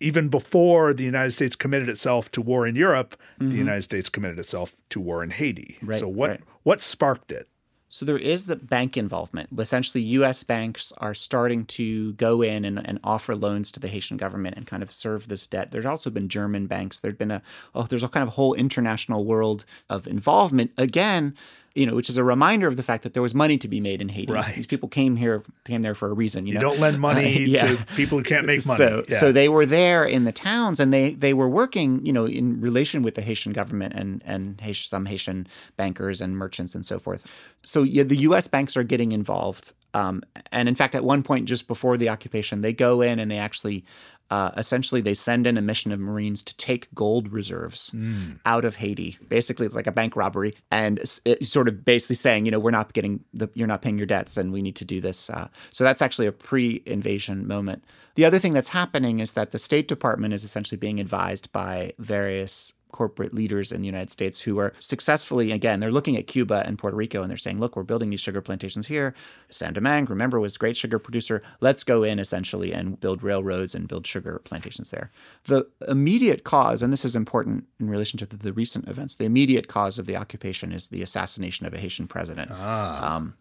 even 0.01 0.29
before 0.29 0.93
the 0.93 1.03
United 1.03 1.31
States 1.31 1.55
committed 1.55 1.89
itself 1.89 2.29
to 2.31 2.41
war 2.41 2.67
in 2.67 2.75
Europe, 2.75 3.15
mm-hmm. 3.39 3.49
the 3.49 3.57
United 3.57 3.83
States 3.83 4.09
committed 4.09 4.39
itself 4.39 4.75
to 4.89 4.99
war 4.99 5.23
in 5.23 5.29
Haiti. 5.29 5.77
Right, 5.81 5.99
so 5.99 6.07
what 6.07 6.29
right. 6.29 6.41
what 6.63 6.81
sparked 6.81 7.31
it? 7.31 7.47
So 7.91 8.05
there 8.05 8.17
is 8.17 8.45
the 8.45 8.55
bank 8.55 8.95
involvement. 8.95 9.49
Essentially, 9.57 10.01
U.S. 10.01 10.43
banks 10.43 10.93
are 10.99 11.13
starting 11.13 11.65
to 11.65 12.13
go 12.13 12.41
in 12.41 12.63
and, 12.63 12.79
and, 12.87 13.01
offer 13.03 13.35
loans 13.35 13.69
to 13.73 13.81
the 13.81 13.89
Haitian 13.89 14.15
government 14.15 14.55
and 14.55 14.65
kind 14.65 14.81
of 14.81 14.93
serve 14.93 15.27
this 15.27 15.45
debt. 15.45 15.71
There's 15.71 15.85
also 15.85 16.09
been 16.09 16.29
German 16.29 16.67
banks. 16.67 17.01
There'd 17.01 17.17
been 17.17 17.31
a 17.31 17.41
oh, 17.75 17.83
there's 17.83 18.01
a 18.01 18.07
kind 18.07 18.25
of 18.25 18.33
whole 18.33 18.53
international 18.53 19.25
world 19.25 19.65
of 19.89 20.07
involvement. 20.07 20.71
Again, 20.77 21.35
you 21.75 21.85
know, 21.85 21.95
which 21.95 22.09
is 22.09 22.17
a 22.17 22.23
reminder 22.23 22.67
of 22.67 22.75
the 22.75 22.83
fact 22.83 23.03
that 23.03 23.13
there 23.13 23.23
was 23.23 23.33
money 23.33 23.57
to 23.57 23.67
be 23.67 23.79
made 23.79 24.01
in 24.01 24.09
Haiti. 24.09 24.33
Right. 24.33 24.55
These 24.55 24.67
people 24.67 24.89
came 24.89 25.15
here, 25.15 25.41
came 25.63 25.81
there 25.81 25.95
for 25.95 26.09
a 26.09 26.13
reason. 26.13 26.45
You, 26.45 26.53
you 26.53 26.59
know? 26.59 26.69
don't 26.69 26.79
lend 26.79 26.99
money 26.99 27.35
uh, 27.35 27.39
yeah. 27.47 27.75
to 27.75 27.85
people 27.95 28.17
who 28.17 28.23
can't 28.23 28.45
make 28.45 28.65
money. 28.65 28.77
So, 28.77 29.03
yeah. 29.07 29.19
so 29.19 29.31
they 29.31 29.47
were 29.47 29.65
there 29.65 30.03
in 30.03 30.25
the 30.25 30.31
towns, 30.31 30.79
and 30.79 30.93
they 30.93 31.11
they 31.11 31.33
were 31.33 31.47
working, 31.47 32.05
you 32.05 32.11
know, 32.11 32.25
in 32.25 32.59
relation 32.59 33.03
with 33.03 33.15
the 33.15 33.21
Haitian 33.21 33.53
government 33.53 33.93
and 33.93 34.21
and 34.25 34.59
Haitian, 34.59 34.87
some 34.87 35.05
Haitian 35.05 35.47
bankers 35.77 36.19
and 36.19 36.35
merchants 36.35 36.75
and 36.75 36.85
so 36.85 36.99
forth. 36.99 37.25
So 37.63 37.83
yeah, 37.83 38.03
the 38.03 38.17
U.S. 38.17 38.47
banks 38.47 38.75
are 38.75 38.83
getting 38.83 39.11
involved. 39.11 39.73
Um, 39.93 40.23
and 40.51 40.69
in 40.69 40.75
fact, 40.75 40.95
at 40.95 41.03
one 41.03 41.23
point 41.23 41.47
just 41.47 41.67
before 41.67 41.97
the 41.97 42.09
occupation, 42.09 42.61
they 42.61 42.73
go 42.73 43.01
in 43.01 43.19
and 43.19 43.29
they 43.29 43.37
actually 43.37 43.85
uh, 44.31 44.49
essentially 44.55 45.01
they 45.01 45.13
send 45.13 45.45
in 45.45 45.57
a 45.57 45.61
mission 45.61 45.91
of 45.91 45.99
Marines 45.99 46.41
to 46.41 46.55
take 46.55 46.87
gold 46.95 47.31
reserves 47.31 47.91
mm. 47.93 48.39
out 48.45 48.63
of 48.63 48.77
Haiti. 48.77 49.17
Basically, 49.27 49.65
it's 49.65 49.75
like 49.75 49.87
a 49.87 49.91
bank 49.91 50.15
robbery, 50.15 50.55
and 50.71 50.99
it's 50.99 51.49
sort 51.49 51.67
of 51.67 51.83
basically 51.83 52.15
saying, 52.15 52.45
you 52.45 52.51
know, 52.51 52.59
we're 52.59 52.71
not 52.71 52.93
getting 52.93 53.19
the, 53.33 53.49
you're 53.55 53.67
not 53.67 53.81
paying 53.81 53.97
your 53.97 54.07
debts, 54.07 54.37
and 54.37 54.53
we 54.53 54.61
need 54.61 54.77
to 54.77 54.85
do 54.85 55.01
this. 55.01 55.29
Uh, 55.29 55.49
so 55.71 55.83
that's 55.83 56.01
actually 56.01 56.27
a 56.27 56.31
pre-invasion 56.31 57.45
moment. 57.45 57.83
The 58.15 58.23
other 58.23 58.39
thing 58.39 58.53
that's 58.53 58.69
happening 58.69 59.19
is 59.19 59.33
that 59.33 59.51
the 59.51 59.59
State 59.59 59.89
Department 59.89 60.33
is 60.33 60.45
essentially 60.45 60.77
being 60.77 61.01
advised 61.01 61.51
by 61.51 61.91
various 61.99 62.73
corporate 62.91 63.33
leaders 63.33 63.71
in 63.71 63.81
the 63.81 63.85
United 63.85 64.11
States 64.11 64.39
who 64.39 64.57
are 64.59 64.73
successfully, 64.79 65.51
again, 65.51 65.79
they're 65.79 65.91
looking 65.91 66.17
at 66.17 66.27
Cuba 66.27 66.63
and 66.65 66.77
Puerto 66.77 66.95
Rico 66.95 67.21
and 67.21 67.29
they're 67.29 67.37
saying, 67.37 67.59
look, 67.59 67.75
we're 67.75 67.83
building 67.83 68.09
these 68.09 68.21
sugar 68.21 68.41
plantations 68.41 68.87
here. 68.87 69.13
Saint 69.49 69.73
Domingue, 69.73 70.05
remember, 70.05 70.39
was 70.39 70.55
a 70.55 70.59
great 70.59 70.77
sugar 70.77 70.99
producer. 70.99 71.41
Let's 71.59 71.83
go 71.83 72.03
in 72.03 72.19
essentially 72.19 72.73
and 72.73 72.99
build 72.99 73.23
railroads 73.23 73.75
and 73.75 73.87
build 73.87 74.05
sugar 74.05 74.41
plantations 74.43 74.91
there. 74.91 75.11
The 75.45 75.67
immediate 75.87 76.43
cause, 76.43 76.81
and 76.81 76.91
this 76.91 77.05
is 77.05 77.15
important 77.15 77.65
in 77.79 77.89
relation 77.89 78.17
to 78.19 78.25
the, 78.25 78.37
the 78.37 78.53
recent 78.53 78.87
events, 78.87 79.15
the 79.15 79.25
immediate 79.25 79.67
cause 79.67 79.97
of 79.99 80.05
the 80.05 80.15
occupation 80.15 80.71
is 80.71 80.89
the 80.89 81.01
assassination 81.01 81.65
of 81.65 81.73
a 81.73 81.77
Haitian 81.77 82.07
president. 82.07 82.49
Ah. 82.51 83.15
Um, 83.15 83.35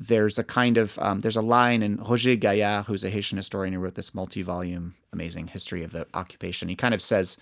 there's 0.00 0.38
a 0.38 0.44
kind 0.44 0.76
of 0.76 0.98
um, 0.98 1.20
there's 1.20 1.36
a 1.36 1.42
line 1.42 1.82
in 1.82 1.96
Roger 1.96 2.36
Gaillard, 2.36 2.86
who's 2.86 3.04
a 3.04 3.10
Haitian 3.10 3.38
historian 3.38 3.74
who 3.74 3.80
wrote 3.80 3.94
this 3.94 4.14
multi-volume 4.14 4.94
amazing 5.12 5.46
history 5.46 5.84
of 5.84 5.92
the 5.92 6.06
occupation. 6.14 6.68
He 6.68 6.76
kind 6.76 6.94
of 6.94 7.00
says 7.00 7.36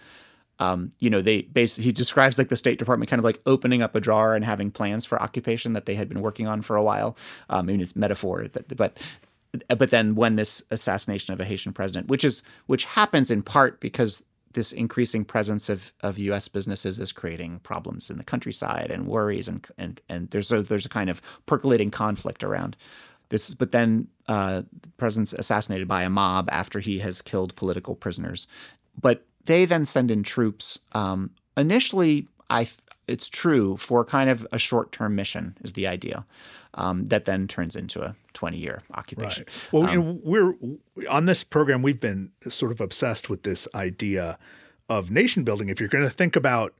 um, 0.62 0.92
you 1.00 1.10
know, 1.10 1.20
they 1.20 1.42
basically 1.42 1.84
he 1.84 1.92
describes 1.92 2.38
like 2.38 2.48
the 2.48 2.56
State 2.56 2.78
Department 2.78 3.10
kind 3.10 3.18
of 3.18 3.24
like 3.24 3.40
opening 3.46 3.82
up 3.82 3.96
a 3.96 4.00
drawer 4.00 4.34
and 4.36 4.44
having 4.44 4.70
plans 4.70 5.04
for 5.04 5.20
occupation 5.20 5.72
that 5.72 5.86
they 5.86 5.94
had 5.94 6.08
been 6.08 6.20
working 6.20 6.46
on 6.46 6.62
for 6.62 6.76
a 6.76 6.82
while. 6.82 7.16
Um, 7.50 7.60
I 7.68 7.72
mean, 7.72 7.80
it's 7.80 7.96
metaphor, 7.96 8.46
but 8.76 8.98
but 9.76 9.90
then 9.90 10.14
when 10.14 10.36
this 10.36 10.62
assassination 10.70 11.34
of 11.34 11.40
a 11.40 11.44
Haitian 11.44 11.72
president, 11.72 12.06
which 12.06 12.24
is 12.24 12.44
which 12.66 12.84
happens 12.84 13.30
in 13.30 13.42
part 13.42 13.80
because 13.80 14.24
this 14.52 14.70
increasing 14.72 15.24
presence 15.24 15.68
of, 15.68 15.92
of 16.02 16.18
U.S. 16.18 16.46
businesses 16.46 16.98
is 16.98 17.10
creating 17.10 17.58
problems 17.60 18.10
in 18.10 18.18
the 18.18 18.24
countryside 18.24 18.90
and 18.90 19.08
worries 19.08 19.48
and 19.48 19.66
and 19.78 20.00
and 20.08 20.30
there's 20.30 20.52
a 20.52 20.62
there's 20.62 20.86
a 20.86 20.90
kind 20.90 21.10
of 21.10 21.20
percolating 21.46 21.90
conflict 21.90 22.44
around 22.44 22.76
this. 23.30 23.52
But 23.52 23.72
then 23.72 24.06
uh, 24.28 24.62
the 24.80 24.88
president's 24.96 25.32
assassinated 25.32 25.88
by 25.88 26.04
a 26.04 26.10
mob 26.10 26.48
after 26.52 26.78
he 26.78 27.00
has 27.00 27.20
killed 27.20 27.56
political 27.56 27.96
prisoners. 27.96 28.46
But 29.00 29.24
they 29.46 29.64
then 29.64 29.84
send 29.84 30.10
in 30.10 30.22
troops. 30.22 30.78
Um, 30.92 31.30
initially, 31.56 32.28
I 32.50 32.68
it's 33.08 33.28
true 33.28 33.76
for 33.76 34.04
kind 34.04 34.30
of 34.30 34.46
a 34.52 34.58
short 34.58 34.92
term 34.92 35.14
mission 35.14 35.56
is 35.62 35.72
the 35.72 35.86
idea. 35.86 36.24
Um, 36.74 37.04
that 37.08 37.26
then 37.26 37.48
turns 37.48 37.76
into 37.76 38.00
a 38.00 38.16
20 38.32 38.56
year 38.56 38.80
occupation. 38.94 39.44
Right. 39.46 39.68
Well, 39.72 39.82
um, 39.82 39.90
you 39.90 40.02
know, 40.02 40.20
we're 40.24 41.08
on 41.10 41.26
this 41.26 41.44
program. 41.44 41.82
We've 41.82 42.00
been 42.00 42.30
sort 42.48 42.72
of 42.72 42.80
obsessed 42.80 43.28
with 43.28 43.42
this 43.42 43.68
idea 43.74 44.38
of 44.88 45.10
nation 45.10 45.44
building. 45.44 45.68
If 45.68 45.80
you're 45.80 45.90
going 45.90 46.04
to 46.04 46.10
think 46.10 46.34
about 46.34 46.74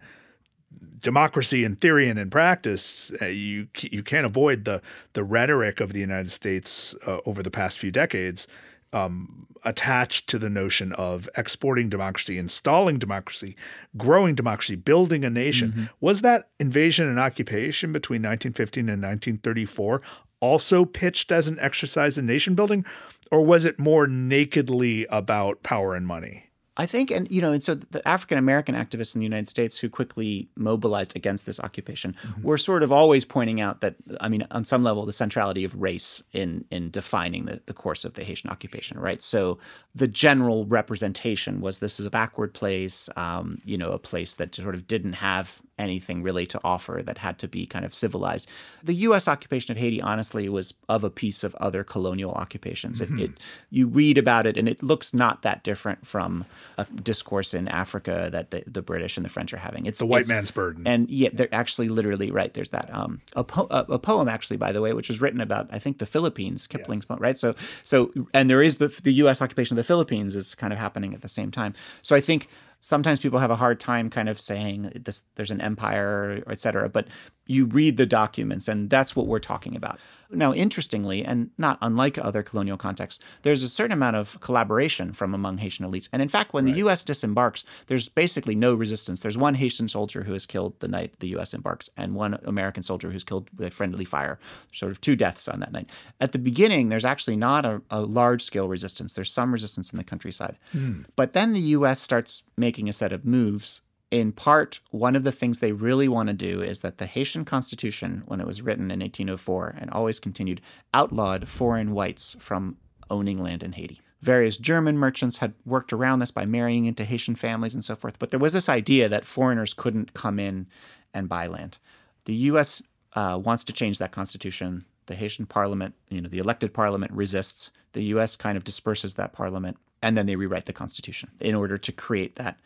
democracy 0.99 1.63
in 1.65 1.77
theory 1.77 2.09
and 2.09 2.19
in 2.19 2.31
practice, 2.31 3.13
uh, 3.21 3.27
you 3.27 3.69
you 3.81 4.03
can't 4.03 4.25
avoid 4.25 4.65
the 4.65 4.81
the 5.13 5.25
rhetoric 5.25 5.81
of 5.81 5.93
the 5.93 6.01
United 6.01 6.31
States 6.31 6.95
uh, 7.07 7.19
over 7.27 7.43
the 7.43 7.51
past 7.51 7.79
few 7.79 7.91
decades 7.91 8.47
um, 8.93 9.47
attached 9.65 10.29
to 10.29 10.39
the 10.39 10.51
notion 10.51 10.93
of 10.95 11.29
exporting 11.37 11.89
democracy, 11.89 12.39
installing 12.39 12.99
democracy, 12.99 13.57
growing 13.97 14.35
democracy, 14.35 14.77
building 14.77 15.25
a 15.25 15.31
nation. 15.31 15.73
Mm-hmm. 15.73 15.85
Was 16.01 16.23
that 16.23 16.51
invasion 16.59 17.09
and 17.09 17.19
occupation 17.19 17.93
between 17.93 18.23
1915 18.23 18.89
and 18.89 19.03
1934 19.03 20.03
also 20.41 20.85
pitched 20.85 21.31
as 21.31 21.47
an 21.49 21.59
exercise 21.61 22.19
in 22.19 22.27
nation 22.27 22.55
building, 22.55 22.85
or 23.31 23.45
was 23.45 23.65
it 23.65 23.79
more 23.79 24.07
nakedly 24.07 25.07
about 25.09 25.63
power 25.63 25.95
and 25.95 26.07
money? 26.07 26.51
I 26.79 26.87
think, 26.87 27.11
and 27.11 27.31
you 27.31 27.43
know, 27.43 27.53
and 27.53 27.63
so 27.63 27.75
the 27.75 28.07
African 28.09 28.39
American 28.39 28.75
activists 28.75 29.15
in 29.15 29.19
the 29.19 29.27
United 29.27 29.47
States 29.47 29.79
who 29.79 29.91
quickly 29.91 30.49
mobilized 30.57 31.15
against 31.15 31.45
this 31.45 31.61
occupation 31.61 32.17
mm-hmm. 32.27 32.43
were 32.43 32.57
sort 32.57 32.83
of 32.83 32.91
always 32.91 33.27
pointing 33.27 33.61
out 33.61 33.83
that, 33.83 33.97
I 34.23 34.31
mean, 34.31 34.47
on 34.51 34.65
some 34.65 34.83
level, 34.83 35.05
the 35.05 35.13
centrality 35.13 35.65
of 35.65 35.75
race 35.75 36.23
in 36.33 36.65
in 36.71 36.91
defining 36.91 37.45
the, 37.45 37.61
the 37.67 37.75
course 37.75 38.07
of 38.07 38.15
the 38.15 38.25
Haitian 38.25 38.49
occupation, 38.49 38.99
right? 38.99 39.23
So 39.23 39.59
the 39.95 40.09
general 40.09 40.65
representation 40.65 41.61
was 41.61 41.81
this 41.81 42.01
is 42.01 42.07
a 42.07 42.11
backward 42.11 42.55
place, 42.55 43.11
um, 43.17 43.61
you 43.67 43.77
know, 43.77 43.91
a 43.91 43.99
place 43.99 44.37
that 44.37 44.55
sort 44.55 44.75
of 44.75 44.87
didn't 44.87 45.13
have 45.15 45.61
anything 45.83 46.23
really 46.23 46.47
to 46.47 46.61
offer 46.63 47.03
that 47.05 47.19
had 47.19 47.39
to 47.41 47.49
be 47.49 47.67
kind 47.67 47.85
of 47.85 47.93
civilized. 47.93 48.49
The 48.83 48.95
U.S. 48.95 49.27
occupation 49.27 49.73
of 49.73 49.79
Haiti, 49.79 50.01
honestly, 50.01 50.49
was 50.49 50.75
of 50.89 51.05
a 51.05 51.11
piece 51.11 51.43
of 51.43 51.55
other 51.57 51.83
colonial 51.83 52.33
occupations. 52.33 53.01
Mm-hmm. 53.01 53.19
It, 53.19 53.25
it, 53.25 53.41
you 53.71 53.87
read 53.89 54.17
about 54.17 54.47
it, 54.47 54.57
and 54.57 54.69
it 54.69 54.83
looks 54.83 55.13
not 55.13 55.43
that 55.43 55.65
different 55.65 56.07
from 56.07 56.45
a 56.79 56.85
discourse 56.85 57.53
in 57.53 57.69
Africa 57.69 58.29
that 58.33 58.53
the, 58.53 58.63
the 58.67 58.83
British 58.83 59.17
and 59.17 59.27
the 59.27 59.31
French 59.31 59.53
are 59.53 59.59
having. 59.59 59.85
It's 59.87 59.99
the 59.99 60.07
white 60.07 60.21
it's, 60.21 60.29
man's 60.29 60.51
burden, 60.51 60.87
and 60.87 61.11
yeah, 61.11 61.31
they're 61.33 61.53
actually 61.53 61.89
literally 61.89 62.31
right. 62.31 62.55
There's 62.55 62.71
that 62.71 62.89
um, 62.95 63.21
a, 63.35 63.45
po- 63.45 63.69
a, 63.71 63.99
poem 63.99 64.29
actually, 64.29 64.57
by 64.57 64.73
the 64.73 64.81
way, 64.81 64.93
which 64.93 65.09
was 65.09 65.21
written 65.21 65.41
about 65.41 65.69
I 65.73 65.79
think 65.79 65.99
the 65.99 66.07
Philippines, 66.07 66.67
Kipling's 66.67 67.05
poem, 67.05 67.21
right? 67.21 67.37
So 67.37 67.55
so 67.83 68.13
and 68.33 68.49
there 68.49 68.63
is 68.63 68.77
the 68.77 68.89
the 68.89 69.13
U.S. 69.15 69.43
occupation 69.43 69.75
of 69.75 69.77
the 69.77 69.85
Philippines 69.85 70.37
is 70.37 70.55
kind 70.55 70.73
of 70.73 70.79
happening 70.79 71.13
at 71.15 71.23
the 71.23 71.29
same 71.29 71.51
time. 71.51 71.75
So 72.03 72.15
I 72.15 72.21
think 72.21 72.49
sometimes 72.83 73.21
people 73.21 73.39
have 73.39 73.51
a 73.51 73.57
hard 73.57 73.79
time 73.79 74.11
kind 74.11 74.29
of 74.29 74.41
saying 74.41 74.91
this 75.05 75.23
there's 75.37 75.53
an 75.53 75.61
empire 75.61 76.43
et 76.51 76.59
cetera 76.59 76.89
but 76.89 77.07
you 77.47 77.65
read 77.67 77.97
the 77.97 78.05
documents 78.05 78.67
and 78.67 78.91
that's 78.91 79.15
what 79.15 79.29
we're 79.29 79.39
talking 79.39 79.77
about 79.77 79.99
now, 80.33 80.53
interestingly, 80.53 81.25
and 81.25 81.51
not 81.59 81.79
unlike 81.83 82.19
other 82.19 82.43
colonial 82.43 82.77
contexts, 82.77 83.23
there's 83.43 83.63
a 83.63 83.69
certain 83.69 83.93
amount 83.93 84.17
of 84.17 84.41
collaboration 84.41 85.13
from 85.13 85.35
among 85.35 85.59
Haitian 85.59 85.87
elites. 85.87 86.09
And 86.13 86.23
in 86.23 86.29
fact, 86.29 86.53
when 86.53 86.65
right. 86.65 86.73
the 86.73 86.79
U.S. 86.79 87.05
disembarks, 87.05 87.65
there's 87.87 88.09
basically 88.09 88.55
no 88.55 88.75
resistance. 88.75 89.21
There's 89.21 89.39
one 89.39 89.55
Haitian 89.55 89.89
soldier 89.89 90.23
who 90.23 90.35
is 90.35 90.47
killed 90.47 90.79
the 90.81 90.89
night 90.89 91.19
the 91.21 91.29
U.S. 91.29 91.55
embarks, 91.55 91.91
and 91.97 92.15
one 92.15 92.39
American 92.45 92.83
soldier 92.83 93.11
who's 93.11 93.25
killed 93.25 93.51
with 93.57 93.73
friendly 93.73 94.05
fire. 94.05 94.39
Sort 94.73 94.93
of 94.93 95.01
two 95.01 95.17
deaths 95.17 95.49
on 95.49 95.61
that 95.61 95.73
night. 95.73 95.91
At 96.21 96.33
the 96.33 96.39
beginning, 96.39 96.89
there's 96.89 97.05
actually 97.05 97.37
not 97.37 97.65
a, 97.65 97.83
a 97.91 98.01
large 98.01 98.43
scale 98.43 98.69
resistance. 98.69 99.15
There's 99.15 99.33
some 99.33 99.53
resistance 99.53 99.93
in 99.93 99.99
the 99.99 100.05
countryside. 100.05 100.59
Mm. 100.75 101.05
But 101.17 101.33
then 101.33 101.53
the 101.53 101.61
U.S. 101.61 102.01
starts 102.01 102.43
making 102.57 102.89
a 102.89 102.93
set 102.93 103.13
of 103.13 103.25
moves 103.25 103.83
in 104.13 104.31
part, 104.31 104.79
one 104.91 105.17
of 105.17 105.25
the 105.25 105.33
things 105.33 105.59
they 105.59 105.73
really 105.73 106.07
want 106.07 106.29
to 106.29 106.35
do 106.35 106.61
is 106.61 106.81
that 106.81 106.99
the 106.99 107.07
Haitian 107.07 107.47
Constitution, 107.47 108.23
when 108.27 108.43
it 108.43 108.47
was 108.47 108.61
written 108.61 108.91
in 108.91 109.01
1804 109.01 109.77
and 109.79 109.91
always 109.91 110.21
continued, 110.21 110.61
outlawed 110.93 111.49
foreign 111.49 111.93
whites 111.93 112.37
from 112.39 112.77
owning 113.09 113.43
land 113.43 113.63
in 113.63 113.73
Haiti. 113.73 114.03
Various 114.21 114.59
German 114.59 114.99
merchants 114.99 115.39
had 115.39 115.55
worked 115.65 115.95
around 115.95 116.19
this 116.19 116.31
by 116.31 116.45
marrying 116.45 116.85
into 116.85 117.05
Haitian 117.05 117.35
families 117.35 117.75
and 117.75 117.83
so 117.83 117.97
forth, 117.97 118.19
but 118.19 118.31
there 118.31 118.39
was 118.39 118.53
this 118.53 118.69
idea 118.69 119.09
that 119.09 119.25
foreigners 119.25 119.73
couldn't 119.73 120.13
come 120.13 120.39
in 120.39 120.67
and 121.15 121.27
buy 121.27 121.47
land. 121.47 121.79
The 122.27 122.35
U.S. 122.35 122.83
Uh, 123.15 123.41
wants 123.43 123.65
to 123.65 123.73
change 123.73 123.99
that 123.99 124.13
constitution. 124.13 124.85
The 125.07 125.15
Haitian 125.15 125.47
parliament, 125.47 125.95
you 126.11 126.21
know, 126.21 126.29
the 126.29 126.39
elected 126.39 126.75
parliament 126.75 127.13
resists. 127.13 127.71
The 127.95 128.05
U.S. 128.05 128.37
kind 128.37 128.59
of 128.59 128.65
disperses 128.65 129.15
that 129.15 129.33
parliament, 129.33 129.79
and 130.03 130.19
then 130.19 130.27
they 130.27 130.37
rewrite 130.37 130.67
the 130.67 130.73
constitution 130.75 131.31
in 131.41 131.55
order 131.55 131.79
to 131.79 131.93
create 131.93 132.37
that 132.37 132.61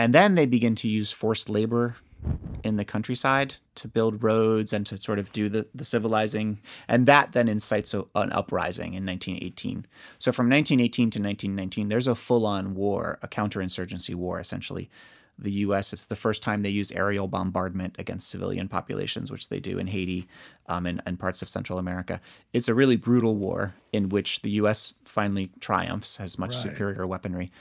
and 0.00 0.14
then 0.14 0.34
they 0.34 0.46
begin 0.46 0.74
to 0.76 0.88
use 0.88 1.12
forced 1.12 1.50
labor 1.50 1.94
in 2.64 2.78
the 2.78 2.86
countryside 2.86 3.56
to 3.74 3.86
build 3.86 4.22
roads 4.22 4.72
and 4.72 4.86
to 4.86 4.96
sort 4.96 5.18
of 5.18 5.30
do 5.32 5.50
the, 5.50 5.68
the 5.74 5.84
civilizing. 5.84 6.58
And 6.88 7.04
that 7.04 7.32
then 7.32 7.50
incites 7.50 7.92
a, 7.92 8.06
an 8.14 8.32
uprising 8.32 8.94
in 8.94 9.04
1918. 9.04 9.84
So 10.18 10.32
from 10.32 10.48
1918 10.48 11.10
to 11.10 11.18
1919, 11.18 11.88
there's 11.90 12.06
a 12.06 12.14
full 12.14 12.46
on 12.46 12.74
war, 12.74 13.18
a 13.20 13.28
counterinsurgency 13.28 14.14
war, 14.14 14.40
essentially. 14.40 14.88
The 15.38 15.52
US, 15.52 15.92
it's 15.92 16.06
the 16.06 16.16
first 16.16 16.42
time 16.42 16.62
they 16.62 16.70
use 16.70 16.90
aerial 16.92 17.28
bombardment 17.28 17.96
against 17.98 18.30
civilian 18.30 18.68
populations, 18.68 19.30
which 19.30 19.50
they 19.50 19.60
do 19.60 19.78
in 19.78 19.86
Haiti 19.86 20.26
um, 20.66 20.86
and, 20.86 21.02
and 21.04 21.20
parts 21.20 21.42
of 21.42 21.48
Central 21.50 21.78
America. 21.78 22.22
It's 22.54 22.68
a 22.68 22.74
really 22.74 22.96
brutal 22.96 23.36
war 23.36 23.74
in 23.92 24.08
which 24.08 24.40
the 24.40 24.50
US 24.52 24.94
finally 25.04 25.50
triumphs, 25.60 26.16
has 26.16 26.38
much 26.38 26.54
right. 26.54 26.62
superior 26.62 27.06
weaponry. 27.06 27.52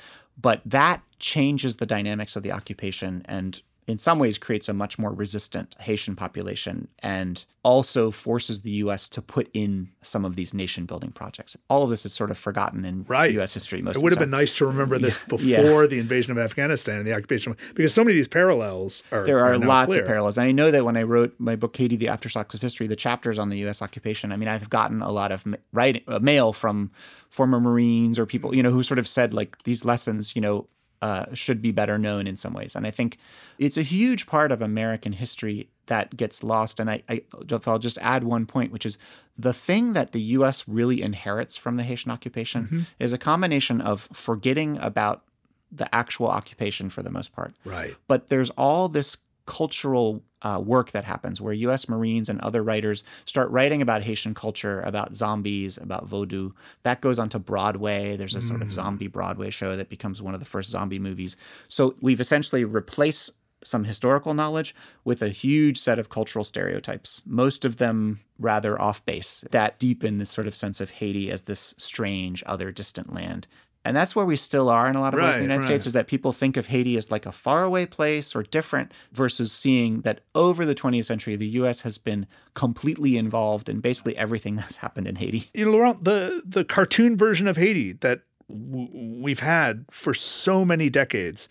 But 0.41 0.61
that 0.65 1.01
changes 1.19 1.77
the 1.77 1.85
dynamics 1.85 2.35
of 2.35 2.43
the 2.43 2.51
occupation 2.51 3.23
and 3.25 3.61
in 3.89 3.97
some 3.97 4.19
ways 4.19 4.37
creates 4.37 4.69
a 4.69 4.73
much 4.73 4.99
more 4.99 5.11
resistant 5.11 5.75
Haitian 5.79 6.15
population 6.15 6.87
and 6.99 7.43
also 7.63 8.11
forces 8.11 8.61
the 8.61 8.69
US 8.83 9.09
to 9.09 9.21
put 9.21 9.49
in 9.51 9.89
some 10.03 10.25
of 10.25 10.35
these 10.35 10.53
nation 10.53 10.85
building 10.85 11.11
projects. 11.11 11.57
All 11.71 11.81
of 11.81 11.89
this 11.89 12.05
is 12.05 12.13
sort 12.13 12.29
of 12.29 12.37
forgotten 12.37 12.85
in 12.85 13.03
right. 13.05 13.33
US 13.39 13.51
history 13.51 13.81
most 13.81 13.97
It 13.97 14.03
would 14.03 14.11
have 14.11 14.19
been 14.19 14.29
nice 14.29 14.53
to 14.57 14.67
remember 14.67 14.99
this 14.99 15.17
yeah. 15.39 15.57
before 15.57 15.83
yeah. 15.83 15.87
the 15.87 15.97
invasion 15.97 16.31
of 16.31 16.37
Afghanistan 16.37 16.97
and 16.99 17.07
the 17.07 17.15
occupation 17.15 17.57
because 17.73 17.91
so 17.91 18.03
many 18.03 18.13
of 18.13 18.17
these 18.17 18.27
parallels 18.27 19.01
are 19.11 19.25
There 19.25 19.39
are, 19.39 19.53
are 19.53 19.57
lots 19.57 19.87
clear. 19.87 20.01
of 20.01 20.07
parallels. 20.07 20.37
And 20.37 20.47
I 20.47 20.51
know 20.51 20.69
that 20.69 20.85
when 20.85 20.95
I 20.95 21.01
wrote 21.01 21.33
my 21.39 21.55
book 21.55 21.75
Haiti 21.75 21.95
the 21.95 22.05
Aftershocks 22.05 22.53
of 22.53 22.61
History, 22.61 22.85
the 22.85 22.95
chapters 22.95 23.39
on 23.39 23.49
the 23.49 23.57
US 23.65 23.81
occupation, 23.81 24.31
I 24.31 24.37
mean 24.37 24.49
I've 24.49 24.69
gotten 24.69 25.01
a 25.01 25.11
lot 25.11 25.31
of 25.31 25.47
writing 25.73 26.03
uh, 26.07 26.19
mail 26.19 26.53
from 26.53 26.91
former 27.31 27.59
Marines 27.59 28.19
or 28.19 28.27
people, 28.27 28.53
you 28.53 28.61
know, 28.61 28.71
who 28.71 28.83
sort 28.83 28.99
of 28.99 29.07
said 29.07 29.33
like 29.33 29.63
these 29.63 29.83
lessons, 29.83 30.35
you 30.35 30.41
know, 30.43 30.67
uh, 31.01 31.25
should 31.33 31.61
be 31.61 31.71
better 31.71 31.97
known 31.97 32.27
in 32.27 32.37
some 32.37 32.53
ways. 32.53 32.75
And 32.75 32.85
I 32.85 32.91
think 32.91 33.17
it's 33.57 33.77
a 33.77 33.81
huge 33.81 34.27
part 34.27 34.51
of 34.51 34.61
American 34.61 35.13
history 35.13 35.69
that 35.85 36.15
gets 36.15 36.43
lost. 36.43 36.79
And 36.79 36.89
I, 36.89 37.03
I, 37.09 37.21
I'll 37.65 37.79
just 37.79 37.97
add 38.01 38.23
one 38.23 38.45
point, 38.45 38.71
which 38.71 38.85
is 38.85 38.97
the 39.37 39.53
thing 39.53 39.93
that 39.93 40.11
the 40.11 40.21
U.S. 40.21 40.67
really 40.67 41.01
inherits 41.01 41.55
from 41.55 41.77
the 41.77 41.83
Haitian 41.83 42.11
occupation 42.11 42.65
mm-hmm. 42.65 42.79
is 42.99 43.13
a 43.13 43.17
combination 43.17 43.81
of 43.81 44.07
forgetting 44.13 44.77
about 44.79 45.23
the 45.71 45.93
actual 45.93 46.27
occupation 46.27 46.89
for 46.89 47.03
the 47.03 47.11
most 47.11 47.31
part. 47.31 47.53
Right. 47.63 47.95
But 48.07 48.29
there's 48.29 48.49
all 48.51 48.89
this 48.89 49.17
cultural 49.45 50.23
uh, 50.41 50.61
work 50.63 50.91
that 50.91 51.03
happens 51.03 51.41
where 51.41 51.53
US 51.53 51.89
Marines 51.89 52.29
and 52.29 52.39
other 52.41 52.63
writers 52.63 53.03
start 53.25 53.49
writing 53.51 53.81
about 53.81 54.01
Haitian 54.01 54.33
culture, 54.33 54.81
about 54.81 55.15
zombies, 55.15 55.77
about 55.77 56.07
voodoo. 56.07 56.51
That 56.83 57.01
goes 57.01 57.19
onto 57.19 57.39
Broadway. 57.39 58.15
There's 58.15 58.35
a 58.35 58.41
sort 58.41 58.61
of 58.61 58.69
mm. 58.69 58.73
zombie 58.73 59.07
Broadway 59.07 59.49
show 59.49 59.75
that 59.75 59.89
becomes 59.89 60.21
one 60.21 60.33
of 60.33 60.39
the 60.39 60.45
first 60.45 60.71
zombie 60.71 60.99
movies. 60.99 61.35
So 61.67 61.95
we've 62.01 62.21
essentially 62.21 62.63
replaced 62.63 63.31
some 63.63 63.83
historical 63.83 64.33
knowledge 64.33 64.73
with 65.03 65.21
a 65.21 65.29
huge 65.29 65.77
set 65.77 65.99
of 65.99 66.09
cultural 66.09 66.45
stereotypes, 66.45 67.21
most 67.25 67.65
of 67.65 67.77
them 67.77 68.21
rather 68.37 68.81
off 68.81 69.05
base, 69.05 69.43
that 69.51 69.79
deepen 69.79 70.17
this 70.17 70.29
sort 70.29 70.47
of 70.47 70.55
sense 70.55 70.79
of 70.79 70.89
Haiti 70.89 71.29
as 71.29 71.41
this 71.41 71.75
strange, 71.77 72.41
other, 72.45 72.71
distant 72.71 73.13
land 73.13 73.47
and 73.89 73.97
that's 73.97 74.15
where 74.15 74.23
we 74.23 74.35
still 74.35 74.69
are 74.69 74.87
in 74.87 74.95
a 74.95 75.01
lot 75.01 75.15
of 75.15 75.17
right, 75.17 75.25
ways 75.25 75.37
in 75.37 75.41
the 75.41 75.45
United 75.45 75.61
right. 75.61 75.65
States 75.65 75.87
is 75.87 75.93
that 75.93 76.05
people 76.05 76.31
think 76.31 76.57
of 76.57 76.67
Haiti 76.67 76.95
as 76.95 77.09
like 77.09 77.25
a 77.25 77.31
faraway 77.31 77.87
place 77.87 78.35
or 78.35 78.43
different 78.43 78.91
versus 79.13 79.51
seeing 79.51 80.01
that 80.01 80.19
over 80.35 80.63
the 80.63 80.75
20th 80.75 81.05
century, 81.05 81.35
the 81.35 81.47
U.S. 81.47 81.81
has 81.81 81.97
been 81.97 82.27
completely 82.53 83.17
involved 83.17 83.67
in 83.67 83.79
basically 83.79 84.15
everything 84.15 84.55
that's 84.57 84.75
happened 84.75 85.07
in 85.07 85.15
Haiti. 85.15 85.49
You 85.55 85.65
know, 85.65 85.71
Laurent, 85.71 86.03
the, 86.03 86.43
the 86.45 86.63
cartoon 86.63 87.17
version 87.17 87.47
of 87.47 87.57
Haiti 87.57 87.93
that 87.93 88.21
w- 88.47 88.89
we've 89.23 89.39
had 89.39 89.85
for 89.89 90.13
so 90.13 90.63
many 90.63 90.91
decades 90.91 91.49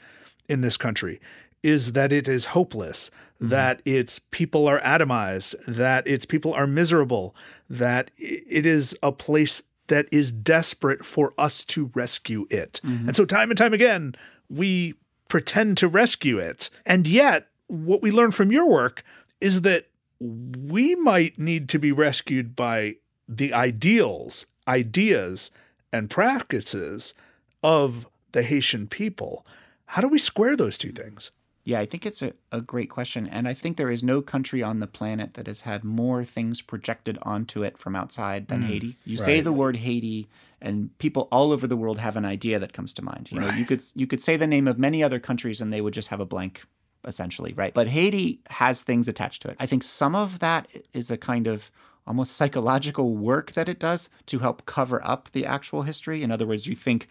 in 0.49 0.61
this 0.61 0.77
country 0.77 1.21
is 1.65 1.95
that 1.95 2.13
it 2.13 2.29
is 2.29 2.45
hopeless, 2.45 3.11
mm-hmm. 3.41 3.49
that 3.49 3.83
its 3.85 4.21
people 4.31 4.69
are 4.69 4.81
atomized, 4.83 5.57
that 5.67 6.07
its 6.07 6.25
people 6.25 6.55
are 6.55 6.69
miserable, 6.69 7.35
that 7.69 8.13
it 8.17 8.65
is 8.65 8.97
a 9.03 9.11
place 9.11 9.61
that 9.89 10.07
is 10.13 10.33
desperate 10.33 11.05
for 11.05 11.35
us 11.37 11.65
to 11.67 11.91
rescue 11.95 12.47
it. 12.51 12.81
Mm-hmm. 12.85 13.09
And 13.09 13.17
so, 13.17 13.25
time 13.25 13.51
and 13.51 13.59
time 13.59 13.75
again, 13.75 14.15
we 14.49 14.95
pretend 15.29 15.77
to 15.79 15.89
rescue 15.89 16.39
it. 16.39 16.71
And 16.87 17.07
yet, 17.07 17.49
what 17.67 18.01
we 18.01 18.11
learn 18.11 18.31
from 18.31 18.51
your 18.51 18.67
work 18.67 19.03
is 19.41 19.63
that 19.63 19.87
we 20.21 20.95
might 20.97 21.39
need 21.39 21.69
to 21.71 21.79
be 21.79 21.93
rescued 21.93 22.57
by 22.57 22.97
the 23.29 23.53
ideals, 23.53 24.47
ideas, 24.67 25.51
and 25.93 26.11
practices 26.11 27.15
of 27.63 28.07
the 28.33 28.43
Haitian 28.43 28.87
people. 28.87 29.47
How 29.87 30.03
do 30.03 30.09
we 30.09 30.19
square 30.19 30.57
those 30.57 30.79
two 30.79 30.91
things? 30.91 31.31
Yeah, 31.69 31.81
I 31.81 31.85
think 31.85 32.07
it's 32.07 32.23
a, 32.23 32.33
a 32.51 32.63
great 32.63 32.89
question. 32.89 33.27
And 33.27 33.47
I 33.47 33.53
think 33.53 33.77
there 33.77 33.91
is 33.91 34.03
no 34.03 34.23
country 34.23 34.63
on 34.63 34.81
the 34.81 34.87
planet 34.87 35.35
that 35.35 35.47
has 35.47 35.61
had 35.61 35.85
more 35.85 36.25
things 36.25 36.63
projected 36.63 37.19
onto 37.21 37.63
it 37.63 37.77
from 37.77 37.95
outside 37.95 38.49
than 38.49 38.63
mm, 38.63 38.69
Haiti. 38.69 38.97
You 39.05 39.19
right. 39.19 39.25
say 39.27 39.41
the 39.43 39.53
word 39.53 39.77
Haiti 39.77 40.31
and 40.63 40.97
people 40.97 41.29
all 41.31 41.53
over 41.53 41.67
the 41.67 41.77
world 41.77 41.99
have 41.99 42.17
an 42.17 42.25
idea 42.25 42.59
that 42.59 42.73
comes 42.73 42.95
to 42.95 43.03
mind. 43.03 43.29
You 43.31 43.41
know, 43.41 43.51
you 43.51 43.67
could 43.67 43.85
you 43.95 44.07
could 44.07 44.23
say 44.23 44.39
the 44.39 44.47
name 44.47 44.67
of 44.67 44.79
many 44.79 45.05
other 45.05 45.21
countries 45.21 45.61
and 45.61 45.71
they 45.71 45.83
would 45.83 45.93
just 45.93 46.09
have 46.09 46.21
a 46.21 46.25
blank 46.25 46.65
essentially, 47.05 47.53
right? 47.53 47.75
But 47.75 47.89
Haiti 47.89 48.41
has 48.49 48.81
things 48.81 49.07
attached 49.07 49.43
to 49.43 49.51
it. 49.51 49.57
I 49.61 49.67
think 49.67 49.83
some 49.83 50.15
of 50.15 50.39
that 50.39 50.69
is 50.95 51.11
a 51.11 51.19
kind 51.19 51.47
of 51.47 51.71
almost 52.07 52.33
psychological 52.33 53.15
work 53.15 53.53
that 53.53 53.69
it 53.69 53.79
does 53.79 54.09
to 54.25 54.39
help 54.39 54.65
cover 54.65 55.07
up 55.07 55.29
the 55.33 55.45
actual 55.45 55.83
history. 55.83 56.23
In 56.23 56.31
other 56.31 56.47
words, 56.47 56.67
you 56.67 56.75
think, 56.75 57.09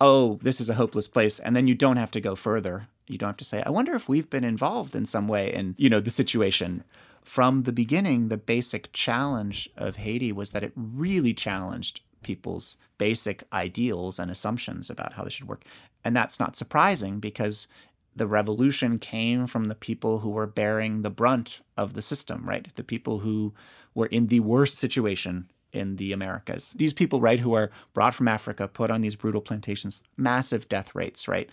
oh, 0.00 0.40
this 0.42 0.60
is 0.60 0.68
a 0.68 0.74
hopeless 0.74 1.06
place, 1.06 1.38
and 1.38 1.54
then 1.54 1.68
you 1.68 1.76
don't 1.76 1.98
have 1.98 2.10
to 2.10 2.20
go 2.20 2.34
further 2.34 2.88
you 3.12 3.18
don't 3.18 3.28
have 3.28 3.36
to 3.36 3.44
say, 3.44 3.62
I 3.64 3.70
wonder 3.70 3.94
if 3.94 4.08
we've 4.08 4.28
been 4.30 4.44
involved 4.44 4.96
in 4.96 5.06
some 5.06 5.28
way 5.28 5.52
in, 5.52 5.74
you 5.78 5.90
know, 5.90 6.00
the 6.00 6.10
situation. 6.10 6.82
From 7.22 7.62
the 7.62 7.72
beginning, 7.72 8.28
the 8.28 8.36
basic 8.36 8.92
challenge 8.92 9.68
of 9.76 9.96
Haiti 9.96 10.32
was 10.32 10.50
that 10.50 10.64
it 10.64 10.72
really 10.74 11.34
challenged 11.34 12.00
people's 12.22 12.76
basic 12.98 13.44
ideals 13.52 14.18
and 14.18 14.30
assumptions 14.30 14.90
about 14.90 15.12
how 15.12 15.24
they 15.24 15.30
should 15.30 15.48
work. 15.48 15.64
And 16.04 16.16
that's 16.16 16.40
not 16.40 16.56
surprising 16.56 17.20
because 17.20 17.68
the 18.14 18.26
revolution 18.26 18.98
came 18.98 19.46
from 19.46 19.66
the 19.66 19.74
people 19.74 20.18
who 20.18 20.30
were 20.30 20.46
bearing 20.46 21.02
the 21.02 21.10
brunt 21.10 21.60
of 21.76 21.94
the 21.94 22.02
system, 22.02 22.44
right? 22.46 22.74
The 22.74 22.84
people 22.84 23.20
who 23.20 23.54
were 23.94 24.06
in 24.06 24.26
the 24.26 24.40
worst 24.40 24.78
situation 24.78 25.50
in 25.72 25.96
the 25.96 26.12
Americas. 26.12 26.72
These 26.74 26.92
people, 26.92 27.20
right, 27.20 27.40
who 27.40 27.54
are 27.54 27.70
brought 27.94 28.14
from 28.14 28.28
Africa, 28.28 28.68
put 28.68 28.90
on 28.90 29.00
these 29.00 29.16
brutal 29.16 29.40
plantations, 29.40 30.02
massive 30.16 30.68
death 30.68 30.94
rates, 30.94 31.26
right? 31.26 31.48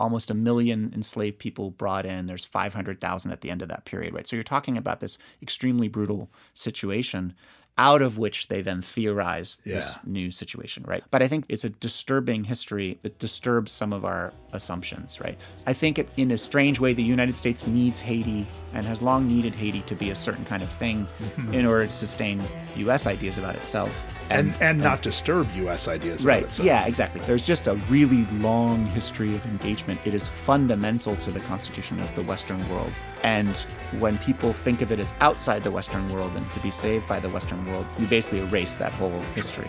Almost 0.00 0.30
a 0.30 0.34
million 0.34 0.90
enslaved 0.94 1.38
people 1.38 1.70
brought 1.70 2.06
in. 2.06 2.26
There's 2.26 2.44
500,000 2.44 3.30
at 3.30 3.42
the 3.42 3.50
end 3.50 3.62
of 3.62 3.68
that 3.68 3.84
period, 3.84 4.14
right? 4.14 4.26
So 4.26 4.34
you're 4.34 4.42
talking 4.42 4.78
about 4.78 5.00
this 5.00 5.18
extremely 5.42 5.88
brutal 5.88 6.30
situation 6.54 7.34
out 7.78 8.02
of 8.02 8.18
which 8.18 8.48
they 8.48 8.60
then 8.60 8.82
theorize 8.82 9.58
yeah. 9.64 9.76
this 9.76 9.98
new 10.04 10.30
situation, 10.30 10.84
right? 10.86 11.02
But 11.10 11.22
I 11.22 11.28
think 11.28 11.46
it's 11.48 11.64
a 11.64 11.70
disturbing 11.70 12.44
history. 12.44 12.98
It 13.02 13.18
disturbs 13.18 13.72
some 13.72 13.92
of 13.92 14.04
our 14.04 14.32
assumptions, 14.52 15.18
right? 15.20 15.38
I 15.66 15.72
think 15.72 15.98
it, 15.98 16.08
in 16.18 16.30
a 16.30 16.38
strange 16.38 16.78
way, 16.78 16.92
the 16.92 17.02
United 17.02 17.36
States 17.36 17.66
needs 17.66 17.98
Haiti 17.98 18.46
and 18.74 18.84
has 18.84 19.00
long 19.00 19.26
needed 19.26 19.54
Haiti 19.54 19.80
to 19.82 19.94
be 19.94 20.10
a 20.10 20.14
certain 20.14 20.44
kind 20.44 20.62
of 20.62 20.70
thing 20.70 21.06
in 21.52 21.64
order 21.64 21.86
to 21.86 21.92
sustain 21.92 22.42
U.S. 22.76 23.06
ideas 23.06 23.38
about 23.38 23.56
itself 23.56 24.19
and 24.30 24.48
and, 24.54 24.62
and 24.62 24.80
not 24.80 25.02
disturb 25.02 25.48
U.S. 25.56 25.88
ideas. 25.88 26.24
Right. 26.24 26.58
Yeah. 26.58 26.86
Exactly. 26.86 27.20
There's 27.22 27.46
just 27.46 27.66
a 27.66 27.74
really 27.88 28.24
long 28.38 28.86
history 28.86 29.34
of 29.34 29.44
engagement. 29.46 30.00
It 30.04 30.14
is 30.14 30.26
fundamental 30.26 31.16
to 31.16 31.30
the 31.30 31.40
constitution 31.40 32.00
of 32.00 32.14
the 32.14 32.22
Western 32.22 32.66
world. 32.68 32.92
And 33.22 33.56
when 33.98 34.18
people 34.18 34.52
think 34.52 34.82
of 34.82 34.92
it 34.92 34.98
as 34.98 35.12
outside 35.20 35.62
the 35.62 35.70
Western 35.70 36.10
world 36.12 36.32
and 36.36 36.50
to 36.52 36.60
be 36.60 36.70
saved 36.70 37.08
by 37.08 37.20
the 37.20 37.28
Western 37.28 37.66
world, 37.66 37.86
you 37.98 38.06
basically 38.06 38.40
erase 38.40 38.76
that 38.76 38.92
whole 38.92 39.20
history. 39.34 39.68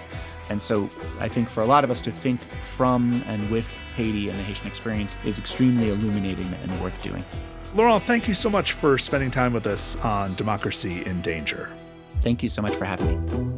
And 0.50 0.62
so 0.62 0.90
I 1.20 1.30
think 1.30 1.48
for 1.48 1.62
a 1.62 1.66
lot 1.66 1.84
of 1.84 1.92
us 1.92 2.02
to 2.02 2.12
think 2.12 2.42
from 2.60 3.24
and 3.28 3.50
with 3.50 3.80
Haiti 3.96 4.30
and 4.30 4.38
the 4.38 4.44
Haitian 4.44 4.68
experience 4.68 5.16
is 5.24 5.40
extremely 5.40 5.90
illuminating 5.90 6.54
and 6.54 6.82
worth 6.82 7.02
doing. 7.02 7.24
Laurent, 7.74 8.06
thank 8.06 8.28
you 8.28 8.34
so 8.34 8.50
much 8.50 8.74
for 8.74 8.98
spending 8.98 9.32
time 9.32 9.54
with 9.54 9.66
us 9.66 9.96
on 9.98 10.36
Democracy 10.36 11.04
in 11.06 11.22
Danger. 11.22 11.72
Thank 12.16 12.44
you 12.44 12.50
so 12.50 12.62
much 12.62 12.76
for 12.76 12.86
having 12.86 13.26
me. 13.26 13.51